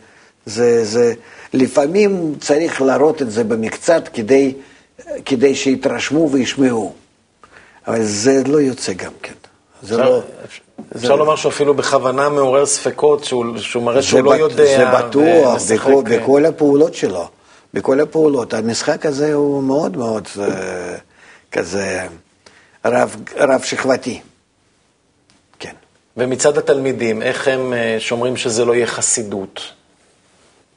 זה, 0.46 0.84
זה, 0.84 1.14
לפעמים 1.52 2.34
צריך 2.40 2.82
להראות 2.82 3.22
את 3.22 3.30
זה 3.30 3.44
במקצת 3.44 4.08
כדי, 4.12 4.54
כדי 5.24 5.54
שיתרשמו 5.54 6.30
וישמעו. 6.32 6.94
אבל 7.86 8.04
זה 8.04 8.42
לא 8.46 8.60
יוצא 8.60 8.92
גם 8.92 9.12
כן. 9.22 9.32
זה 9.82 9.96
לא... 9.96 10.22
אפשר 10.44 10.62
לומר 11.02 11.36
שאפילו 11.36 11.74
בכוונה 11.74 12.28
מעורר 12.28 12.66
ספקות, 12.66 13.24
שהוא, 13.24 13.58
שהוא 13.58 13.82
מראה 13.82 14.02
שהוא 14.02 14.18
זה 14.20 14.22
לא 14.22 14.34
יודע. 14.34 14.64
זה 14.64 14.84
בטוח, 14.98 15.62
בכל, 15.72 15.92
אה, 15.92 16.18
בכל 16.18 16.44
הפעולות 16.46 16.94
שלו, 16.94 17.28
בכל 17.74 18.00
הפעולות. 18.00 18.54
המשחק 18.54 19.06
הזה 19.06 19.34
הוא 19.34 19.62
מאוד 19.62 19.96
מאוד 19.96 20.28
אה, 20.40 20.96
כזה 21.52 22.06
רב, 22.84 23.16
רב 23.36 23.62
שכבתי. 23.62 24.20
כן. 25.58 25.72
ומצד 26.16 26.58
התלמידים, 26.58 27.22
איך 27.22 27.48
הם 27.48 27.72
אה, 27.72 27.96
שומרים 27.98 28.36
שזה 28.36 28.64
לא 28.64 28.74
יהיה 28.74 28.86
חסידות? 28.86 29.60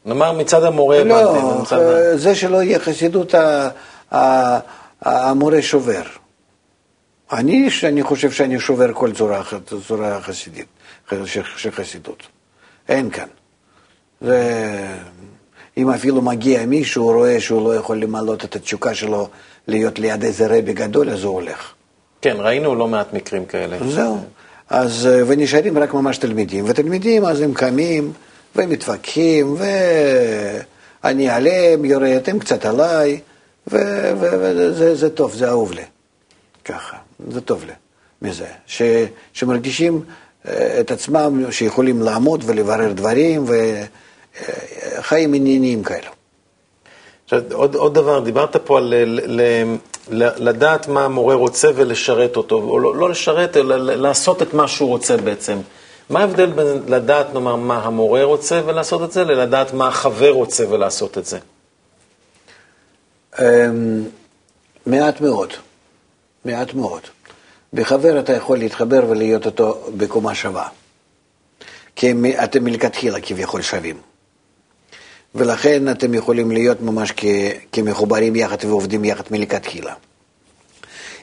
נאמר 0.05 0.31
מצד 0.31 0.63
המורה, 0.63 1.03
לא, 1.03 1.15
ומצד 1.15 1.79
ה- 1.79 1.97
אה, 1.97 2.17
זה 2.17 2.35
שלא 2.35 2.63
יהיה 2.63 2.79
חסידות, 2.79 3.35
המורה 5.01 5.61
שובר. 5.61 6.01
אני, 7.31 7.69
אני 7.83 8.03
חושב 8.03 8.31
שאני 8.31 8.59
שובר 8.59 8.93
כל 8.93 9.11
צורה, 9.11 9.43
צורה 9.87 10.21
חסידית, 10.21 10.65
של 11.55 11.71
חסידות. 11.71 12.23
אין 12.89 13.09
כאן. 13.09 13.27
זה, 14.21 14.87
אם 15.77 15.89
אפילו 15.89 16.21
מגיע 16.21 16.65
מישהו, 16.65 17.03
הוא 17.03 17.13
רואה 17.13 17.41
שהוא 17.41 17.63
לא 17.69 17.75
יכול 17.75 17.97
למלות 17.97 18.45
את 18.45 18.55
התשוקה 18.55 18.93
שלו 18.93 19.29
להיות 19.67 19.99
ליד 19.99 20.23
איזה 20.23 20.47
רבי 20.47 20.73
גדול, 20.73 21.09
אז 21.09 21.23
הוא 21.23 21.33
הולך. 21.33 21.73
כן, 22.21 22.35
ראינו 22.39 22.75
לא 22.75 22.87
מעט 22.87 23.13
מקרים 23.13 23.45
כאלה. 23.45 23.77
זהו. 23.89 24.19
אז, 24.69 25.09
ונשארים 25.27 25.77
רק 25.77 25.93
ממש 25.93 26.17
תלמידים. 26.17 26.65
ותלמידים, 26.67 27.25
אז 27.25 27.41
הם 27.41 27.53
קמים 27.53 28.13
ומתווכחים, 28.55 29.55
ואני 31.03 31.29
עליהם 31.29 31.85
יורד, 31.85 32.29
הם 32.29 32.39
קצת 32.39 32.65
עליי, 32.65 33.19
וזה 33.67 34.95
זה 34.95 35.09
טוב, 35.09 35.33
זה 35.33 35.49
אהוב 35.49 35.71
לי. 35.71 35.83
ככה, 36.65 36.97
זה 37.29 37.41
טוב 37.41 37.63
לי 37.65 37.73
מזה. 38.21 38.47
ש, 38.65 38.81
שמרגישים 39.33 40.01
אה, 40.47 40.79
את 40.79 40.91
עצמם 40.91 41.51
שיכולים 41.51 42.01
לעמוד 42.01 42.43
ולברר 42.45 42.91
דברים, 42.91 43.45
וחיים 44.97 45.33
ענייניים 45.33 45.83
כאלו. 45.83 46.11
עכשיו, 47.23 47.41
עוד, 47.53 47.75
עוד 47.75 47.93
דבר, 47.93 48.19
דיברת 48.19 48.55
פה 48.55 48.77
על 48.77 48.83
ל, 48.83 49.41
ל, 49.41 49.41
ל, 50.09 50.49
לדעת 50.49 50.87
מה 50.87 51.05
המורה 51.05 51.35
רוצה 51.35 51.69
ולשרת 51.75 52.37
אותו, 52.37 52.55
או 52.55 52.79
לא, 52.79 52.95
לא 52.95 53.09
לשרת, 53.09 53.57
אלא 53.57 53.95
לעשות 53.95 54.41
את 54.41 54.53
מה 54.53 54.67
שהוא 54.67 54.89
רוצה 54.89 55.17
בעצם. 55.17 55.57
מה 56.09 56.19
ההבדל 56.19 56.51
בין 56.51 56.83
לדעת, 56.87 57.33
נאמר, 57.33 57.55
מה 57.55 57.83
המורה 57.83 58.23
רוצה 58.23 58.61
ולעשות 58.65 59.03
את 59.03 59.11
זה, 59.11 59.23
ללדעת 59.23 59.73
מה 59.73 59.87
החבר 59.87 60.31
רוצה 60.31 60.63
ולעשות 60.69 61.17
את 61.17 61.25
זה? 61.25 61.39
אמ, 63.39 64.03
מעט 64.85 65.21
מאוד, 65.21 65.53
מעט 66.47 66.73
מאוד. 66.73 67.01
בחבר 67.73 68.19
אתה 68.19 68.33
יכול 68.33 68.57
להתחבר 68.57 69.05
ולהיות 69.09 69.45
אותו 69.45 69.83
בקומה 69.97 70.35
שווה. 70.35 70.67
כי 71.95 72.13
אתם 72.43 72.63
מלכתחילה 72.63 73.21
כביכול 73.21 73.61
שווים. 73.61 73.97
ולכן 75.35 75.91
אתם 75.91 76.13
יכולים 76.13 76.51
להיות 76.51 76.81
ממש 76.81 77.13
כ, 77.17 77.25
כמחוברים 77.71 78.35
יחד 78.35 78.65
ועובדים 78.65 79.05
יחד 79.05 79.23
מלכתחילה. 79.31 79.93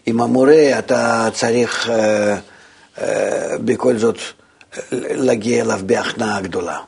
עם 0.07 0.20
המורה 0.20 0.79
אתה 0.79 1.29
צריך 1.33 1.91
אה, 1.91 2.39
אה, 2.99 3.59
בכל 3.64 3.99
זאת 3.99 4.18
להגיע 4.93 5.64
אליו 5.64 5.81
בהכנעה 5.87 6.41
גדולה. 6.41 6.79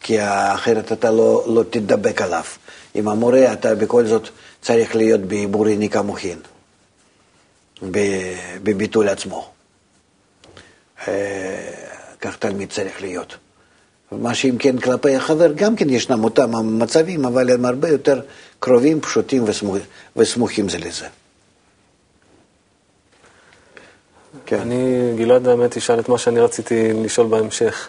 כי 0.00 0.18
אחרת 0.54 0.92
אתה 0.92 1.10
לא, 1.10 1.44
לא 1.46 1.62
תדבק 1.70 2.22
עליו. 2.22 2.44
עם 2.94 3.08
המורה 3.08 3.52
אתה 3.52 3.74
בכל 3.74 4.06
זאת 4.06 4.28
צריך 4.62 4.96
להיות 4.96 5.20
בעיבורי 5.20 5.76
ניקה 5.76 6.02
מוחין, 6.02 6.38
בביטול 8.62 9.08
עצמו. 9.08 9.50
אה, 11.08 11.72
כך 12.20 12.36
תלמיד 12.36 12.70
צריך 12.70 13.00
להיות. 13.00 13.36
מה 14.12 14.34
שאם 14.34 14.56
כן 14.58 14.78
כלפי 14.78 15.16
החבר, 15.16 15.52
גם 15.52 15.76
כן 15.76 15.90
ישנם 15.90 16.24
אותם 16.24 16.54
המצבים, 16.54 17.24
אבל 17.24 17.50
הם 17.50 17.64
הרבה 17.64 17.88
יותר 17.88 18.20
קרובים, 18.60 19.00
פשוטים 19.00 19.44
וסמוכים 20.16 20.68
זה 20.68 20.78
לזה. 20.78 21.06
כן. 24.46 24.60
אני, 24.60 25.12
גלעד, 25.16 25.48
האמת, 25.48 25.76
אשאל 25.76 26.00
את 26.00 26.08
מה 26.08 26.18
שאני 26.18 26.40
רציתי 26.40 26.92
לשאול 26.92 27.26
בהמשך. 27.26 27.88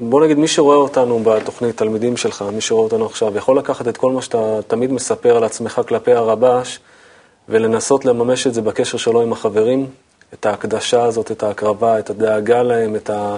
בוא 0.00 0.24
נגיד, 0.24 0.38
מי 0.38 0.48
שרואה 0.48 0.76
אותנו 0.76 1.22
בתוכנית, 1.24 1.76
תלמידים 1.76 2.16
שלך, 2.16 2.44
מי 2.52 2.60
שרואה 2.60 2.84
אותנו 2.84 3.06
עכשיו, 3.06 3.36
יכול 3.36 3.58
לקחת 3.58 3.88
את 3.88 3.96
כל 3.96 4.12
מה 4.12 4.22
שאתה 4.22 4.60
תמיד 4.66 4.92
מספר 4.92 5.36
על 5.36 5.44
עצמך 5.44 5.80
כלפי 5.88 6.12
הרבש, 6.12 6.80
ולנסות 7.48 8.04
לממש 8.04 8.46
את 8.46 8.54
זה 8.54 8.62
בקשר 8.62 8.98
שלו 8.98 9.22
עם 9.22 9.32
החברים, 9.32 9.86
את 10.34 10.46
ההקדשה 10.46 11.02
הזאת, 11.02 11.30
את 11.30 11.42
ההקרבה, 11.42 11.98
את 11.98 12.10
הדאגה 12.10 12.62
להם, 12.62 12.96
את 12.96 13.10
ה... 13.10 13.36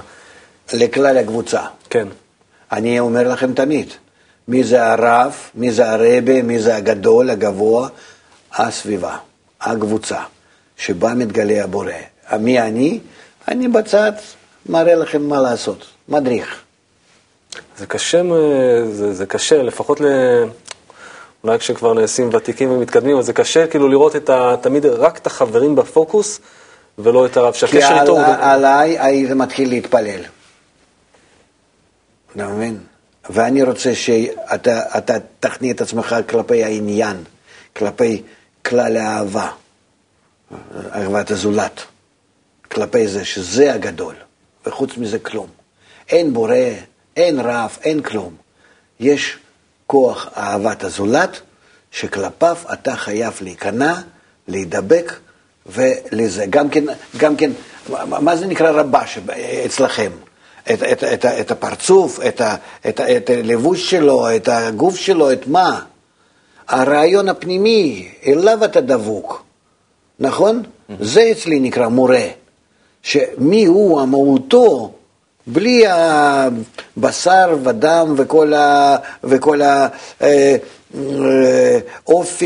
לכלל 0.73 1.19
הקבוצה. 1.19 1.63
כן. 1.91 2.09
אני 2.73 3.01
אומר 3.01 3.29
לכם 3.29 3.55
תמיד, 3.55 3.93
מי 4.49 4.65
זה 4.65 4.93
הרב, 4.93 5.35
מי 5.55 5.73
זה 5.73 5.91
הרבה, 5.91 6.43
מי 6.43 6.59
זה 6.59 6.77
הגדול, 6.77 7.31
הגבוה, 7.31 7.89
הסביבה, 8.55 9.17
הקבוצה, 9.61 10.19
שבה 10.77 11.15
מתגלה 11.15 11.65
הבורא. 11.65 11.93
מי 12.39 12.61
אני? 12.61 13.01
אני 13.49 13.69
בצד 13.69 14.13
מראה 14.67 14.95
לכם 14.95 15.23
מה 15.23 15.41
לעשות, 15.41 15.85
מדריך. 16.09 16.61
זה 17.79 17.87
קשה, 17.87 18.23
זה, 18.93 19.15
זה 19.15 19.27
קשה, 19.27 19.63
לפחות 19.63 20.01
ל... 20.01 20.05
אולי 21.45 21.59
כשכבר 21.59 21.95
נעשים 21.95 22.31
ותיקים 22.33 22.71
ומתקדמים, 22.71 23.19
אז 23.19 23.27
זה 23.27 23.33
קשה 23.33 23.67
כאילו 23.67 23.89
לראות 23.89 24.17
את 24.17 24.31
ה... 24.31 24.55
תמיד 24.61 24.87
רק 24.87 25.19
את 25.19 25.27
החברים 25.27 25.77
בפוקוס, 25.77 26.41
ולא 26.99 27.27
את 27.27 27.37
הרב, 27.37 27.53
כי 27.53 27.59
שהקשר 27.59 27.87
על, 27.87 28.01
איתו 28.01 28.13
הוא... 28.13 28.21
עליי 28.41 28.99
היית 28.99 29.31
מתחיל 29.31 29.69
להתפלל. 29.69 30.21
אתה 32.37 32.49
מבין? 32.49 32.79
ואני 33.31 33.63
רוצה 33.63 33.95
שאתה 33.95 34.99
אתה 34.99 35.15
תכניע 35.41 35.73
את 35.73 35.81
עצמך 35.81 36.17
כלפי 36.29 36.65
העניין, 36.65 37.17
כלפי 37.77 38.23
כלל 38.67 38.97
האהבה, 38.97 39.51
אהבת 40.95 41.31
הזולת, 41.31 41.81
כלפי 42.71 43.09
זה 43.09 43.25
שזה 43.25 43.75
הגדול, 43.75 44.15
וחוץ 44.67 44.97
מזה 44.97 45.19
כלום. 45.19 45.47
אין 46.09 46.33
בורא, 46.33 46.57
אין 47.17 47.41
רב, 47.41 47.79
אין 47.83 48.03
כלום. 48.03 48.35
יש 49.01 49.39
כוח 49.87 50.29
אהבת 50.37 50.85
הזולת, 50.85 51.41
שכלפיו 51.91 52.57
אתה 52.73 52.97
חייב 52.97 53.39
להיכנע, 53.41 53.95
להידבק 54.49 55.19
ולזה. 55.67 56.47
גם 56.51 56.69
כן, 56.69 56.85
גם 57.17 57.37
כן, 57.37 57.51
מה 58.07 58.37
זה 58.37 58.47
נקרא 58.47 58.71
רבש 58.71 59.19
אצלכם? 59.67 60.11
את, 60.73 60.83
את, 60.83 61.05
את, 61.05 61.25
את 61.25 61.51
הפרצוף, 61.51 62.21
את, 62.27 62.41
את, 62.89 63.01
את 63.01 63.31
הלבוש 63.31 63.91
שלו, 63.91 64.37
את 64.37 64.49
הגוף 64.49 64.97
שלו, 64.97 65.33
את 65.33 65.47
מה? 65.47 65.81
הרעיון 66.69 67.29
הפנימי, 67.29 68.09
אליו 68.27 68.65
אתה 68.65 68.81
דבוק, 68.81 69.45
נכון? 70.19 70.63
זה 71.01 71.29
אצלי 71.33 71.61
נקרא 71.61 71.89
מורה, 71.89 72.27
שמי 73.03 73.65
הוא 73.65 74.01
המהותו, 74.01 74.93
בלי 75.47 75.83
הבשר 75.87 77.57
ודם 77.65 78.15
וכל 78.17 78.55
ה... 78.55 78.97
וכל 79.25 79.63
ה 79.63 79.89
אה, 80.23 80.57
אה, 80.95 81.79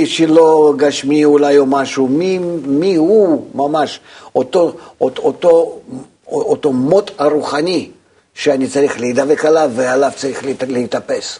שלו, 0.06 0.74
גשמי 0.76 1.24
אולי 1.24 1.58
או 1.58 1.66
משהו, 1.66 2.06
מי, 2.08 2.38
מי 2.64 2.94
הוא 2.94 3.46
ממש, 3.54 4.00
אותו, 4.34 4.72
אותו, 5.00 5.22
אותו, 5.22 5.78
אותו 6.26 6.72
מוט 6.72 7.10
הרוחני 7.18 7.90
שאני 8.34 8.66
צריך 8.68 9.00
להידבק 9.00 9.44
עליו 9.44 9.70
ועליו 9.74 10.12
צריך 10.16 10.44
להת- 10.44 10.62
להתאפס, 10.68 11.38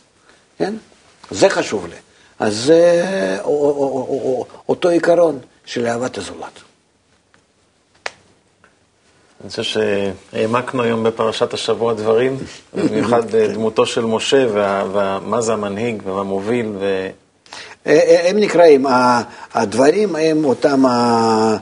כן? 0.58 0.74
זה 1.30 1.48
חשוב 1.48 1.86
לי. 1.86 1.94
אז 2.38 2.56
זה 2.56 3.04
א- 3.44 3.46
א- 3.46 3.50
א- 3.50 4.40
א- 4.40 4.44
אותו 4.68 4.88
עיקרון 4.88 5.38
של 5.64 5.86
אהבת 5.86 6.18
הזולת. 6.18 6.58
אני 9.40 9.50
חושב 9.50 9.62
שהעמקנו 9.62 10.82
היום 10.82 11.04
בפרשת 11.04 11.54
השבוע 11.54 11.94
דברים, 11.94 12.36
במיוחד 12.74 13.36
דמותו 13.36 13.86
של 13.86 14.04
משה 14.04 14.46
ומה 14.92 15.40
זה 15.40 15.52
המנהיג 15.52 16.02
ומה 16.06 16.22
מוביל. 16.22 16.72
ו... 16.80 17.08
הם 18.24 18.36
נקראים, 18.36 18.86
הדברים 19.54 20.16
הם 20.16 20.44
אותם, 20.44 20.86
ה... 20.86 21.56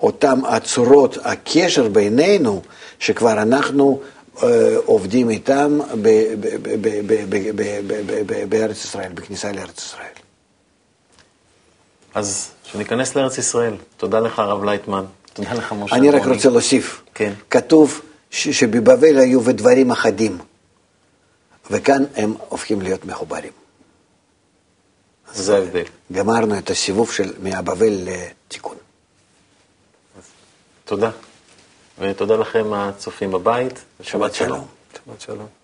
אותם 0.00 0.44
הצורות, 0.44 1.18
הקשר 1.24 1.88
בינינו, 1.88 2.62
שכבר 2.98 3.32
אנחנו 3.32 4.00
עובדים 4.84 5.30
איתם 5.30 5.78
בארץ 8.48 8.84
ישראל, 8.84 9.12
בכניסה 9.14 9.52
לארץ 9.52 9.78
ישראל. 9.78 10.06
אז 12.14 12.50
שניכנס 12.64 13.14
לארץ 13.14 13.38
ישראל. 13.38 13.74
תודה 13.96 14.20
לך, 14.20 14.38
הרב 14.38 14.64
לייטמן. 14.64 15.04
תודה 15.32 15.52
לך, 15.52 15.72
משה. 15.72 15.96
אני 15.96 16.10
רק. 16.10 16.26
רוצה 16.26 16.48
להוסיף, 16.48 17.02
כן. 17.14 17.32
כתוב 17.50 18.00
שבבבל 18.30 19.18
היו 19.18 19.44
ודברים 19.44 19.90
אחדים, 19.90 20.38
וכאן 21.70 22.04
הם 22.16 22.34
הופכים 22.48 22.82
להיות 22.82 23.04
מחוברים. 23.04 23.52
זה 25.32 25.56
ההבדל. 25.56 25.84
גמרנו 26.12 26.58
את 26.58 26.70
הסיבוב 26.70 27.12
של 27.12 27.32
מהבבל 27.42 27.92
לתיקון. 28.04 28.76
תודה. 30.84 31.10
ותודה 31.98 32.36
לכם, 32.36 32.72
הצופים 32.72 33.32
בבית. 33.32 33.84
שבת 34.02 34.34
שלום. 34.34 34.66
שבת 35.06 35.20
שלום. 35.20 35.59